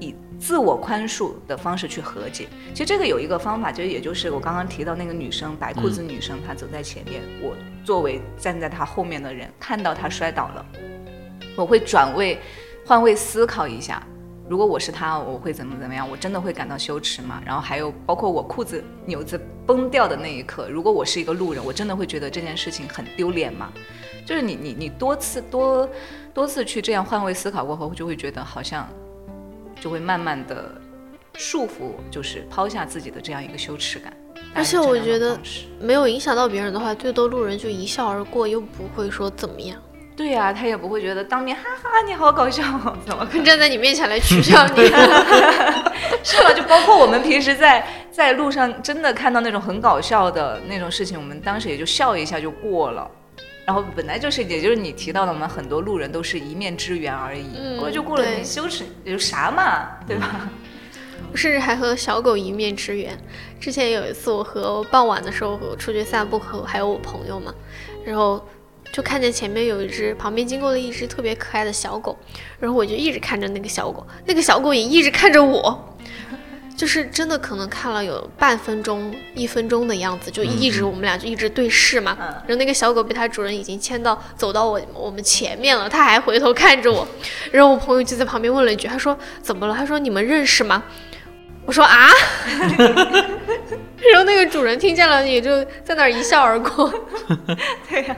[0.00, 2.48] 以自我宽恕的方式去和解。
[2.74, 10.66] 其实这个有一个方法，其实也就是我刚刚提到那个女生，白裤子女生，她走在前面，我作为站在她后面的人，看到她摔倒了，
[11.54, 12.40] 我会转位、
[12.84, 14.04] 换位思考一下。
[14.52, 16.06] 如果我是他，我会怎么怎么样？
[16.06, 17.42] 我真的会感到羞耻吗？
[17.42, 23.72] 然后还有包括我裤子纽子崩掉的那一刻，如果我是一个路人，我真的会觉得这件事情很丢脸吗？
[24.26, 25.88] 就是你你你多次多
[26.34, 28.86] 多次去这样换位思考过后，就会觉得好像
[29.80, 30.70] 就会慢慢的
[31.38, 34.14] 束缚，就是抛下自己的这样一个羞耻感。
[34.54, 35.40] 而且我觉得
[35.80, 39.80] 没有影响到别人的话，最多路人就一笑而过，又不会说怎么样，
[40.22, 42.62] 对呀、他也不会觉得当面哈哈你好搞笑，
[43.04, 44.86] 怎么可能 站在你面前来取笑你。
[46.22, 46.52] 是吧？
[46.54, 53.10] 就包括我们平时在在路上真的看到那种很搞笑的那种事情，我们当时也就笑一下就过了。
[53.66, 60.48] 然后本来就是，也就是你提到的，我们很多路人都是一面之缘而已，嗯过了就过了，羞耻有啥嘛，对吧？
[61.30, 63.16] 我甚至还和小狗一面之缘。
[63.60, 67.52] 之前有一次，我和傍晚的时候我出去散步，和还有我朋友嘛，
[68.04, 68.44] 然后
[68.92, 72.16] 就看见前面有一只，旁边经过了一只特别可爱的小狗，
[72.60, 75.88] 然后我就一直看着那个小狗，那个小狗也一直看着我。
[76.74, 82.16] 就是真的可能看了有半分钟、一分钟的样子，就一直我们俩就一直对视嘛。
[82.18, 87.06] 嗯然后那个小狗被它主人已经牵到走到我我们前面了，它还回头看着我。
[87.52, 89.74] 然后我朋友就在旁边问了一句，他说怎么了？
[89.74, 90.82] 他说你们认识吗？
[91.66, 92.08] 我说啊，
[94.08, 96.92] 然后那个主人听见了，也就在那儿一笑而过。
[97.88, 98.16] 对呀、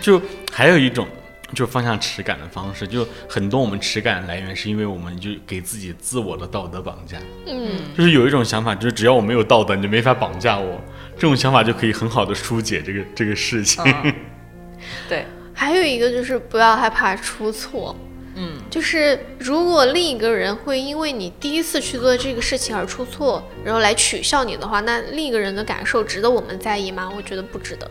[0.00, 0.20] 就
[0.52, 1.06] 还有一种，
[1.54, 10.80] 就放下耻感的方式，就很多我们耻感来源是因为我们就给自己自我的道德绑架，嗯，就是有一种想法，就是只要我没有道德，你就没法绑架我，
[11.16, 13.82] 这种想法就可以很好的疏解这个这个事情。
[14.04, 14.14] 嗯，
[15.08, 17.94] 对，还有一个就是不要害怕出错。
[18.36, 27.08] 嗯，就是如果另一个人会因为你第一次去做这个事情而出错，然后来取笑你的话，那另一个人的感受值得我们在意吗？
[27.16, 27.88] 我觉得不值得。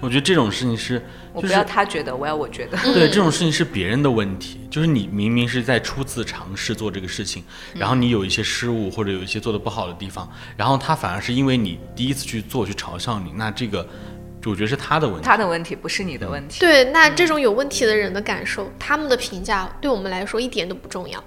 [0.00, 1.04] 我觉得这种事情是，就是
[1.34, 2.78] 我不要他觉得，我要我觉得。
[2.94, 10.26] 对这种事情是别人的问题，就是你明明是在初次尝试做这个事情，然后你有一些失误或者有一些做的不好的地方，
[10.56, 13.86] 然后他反而是因为你第一次去做去嘲笑你，那这个
[14.40, 15.22] 就我觉得是他的问题。
[15.22, 16.60] 他的问题不是你的问题。
[16.60, 21.22] 对，那这种有问题的人的感受，他们的评价对我们来说一点都不重要。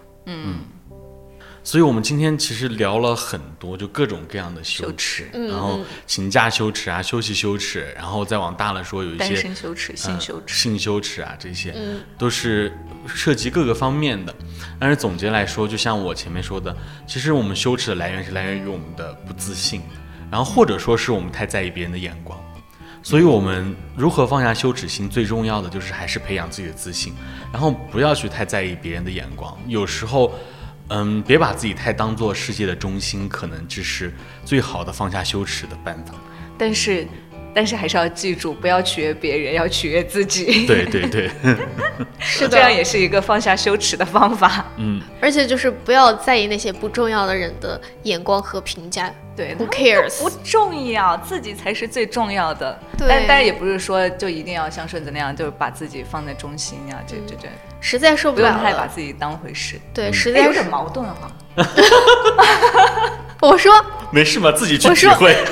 [1.68, 12.72] 所以我们今天其实聊了很多，就各种各样的羞羞耻，嗯然后请假羞耻啊，休息羞耻，然后再往大了说有一单些身羞耻、性呃羞耻，性羞耻啊，这些、嗯都是
[13.06, 14.34] 涉及各个方面的。
[14.80, 16.74] 但是总结来说，就像我前面说的，
[17.06, 19.82] 其实我们羞耻的来源是来源于我们的不自信，
[20.32, 22.40] 然后或者说是我们太在意别人的眼光。
[23.04, 27.14] 所以，我们如何放下羞耻心，最重要的就是还是培养自己的自信，
[27.52, 29.54] 然后不要去太在意别人的眼光。
[29.68, 30.34] 有时候，
[30.90, 34.14] 嗯，别把自己太当做世界的中心，可能这是
[34.46, 36.14] 最好的放下羞耻的办法。
[36.58, 37.08] 但是，
[37.58, 40.68] 但是还是要记住，不要取悦别人， 要取悦自己。
[40.68, 41.28] 对对对，
[42.20, 44.64] 是这样也是一个放下羞耻的方法。
[44.76, 49.12] 嗯，而且就是不要在意那些不重要的人的眼光和评价。
[49.36, 50.22] 对 Who cares？
[50.22, 52.80] 不重要，自己才是最重要的。
[52.96, 57.48] 对但但也不是说就一定要像顺子那样，就是把自己放在中心呀、这这这，
[57.82, 59.82] 实在受不了不了了，太把自己当回事。
[59.96, 61.32] 对，实在，有点矛盾哈。
[63.42, 63.74] 我说
[64.12, 64.52] 没事嘛？
[64.52, 65.36] 自己去体会。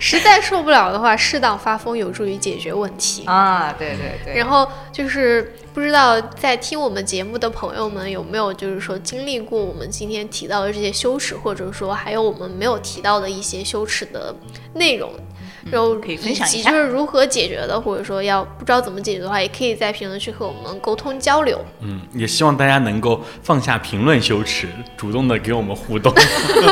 [0.00, 3.24] 实在受不了的话，适当发疯有助于解决问题。
[3.26, 4.34] 啊，对对对。
[4.36, 14.34] 然后就是不知道在听我们节目的朋友们有没有就是说经历过我们今天提到的这些羞耻，或者说还有我们没有提到的一些羞耻的
[14.74, 15.12] 内容。
[15.70, 21.64] 然后可以分享一下就是如何解决的，或者说要不知道怎么解决的话，也可以在评论区和我们沟通交流。
[21.80, 26.12] 嗯，也希望大家能够放下评论羞耻，主动的给我们互动。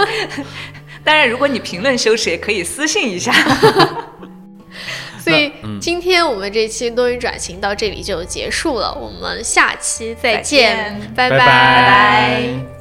[1.05, 3.32] 当然，如果你评论羞耻，也可以私信一下。
[5.18, 12.76] 所以今天我们这期多云转型到这里就结束了，我们下期再再见，见拜拜拜拜拜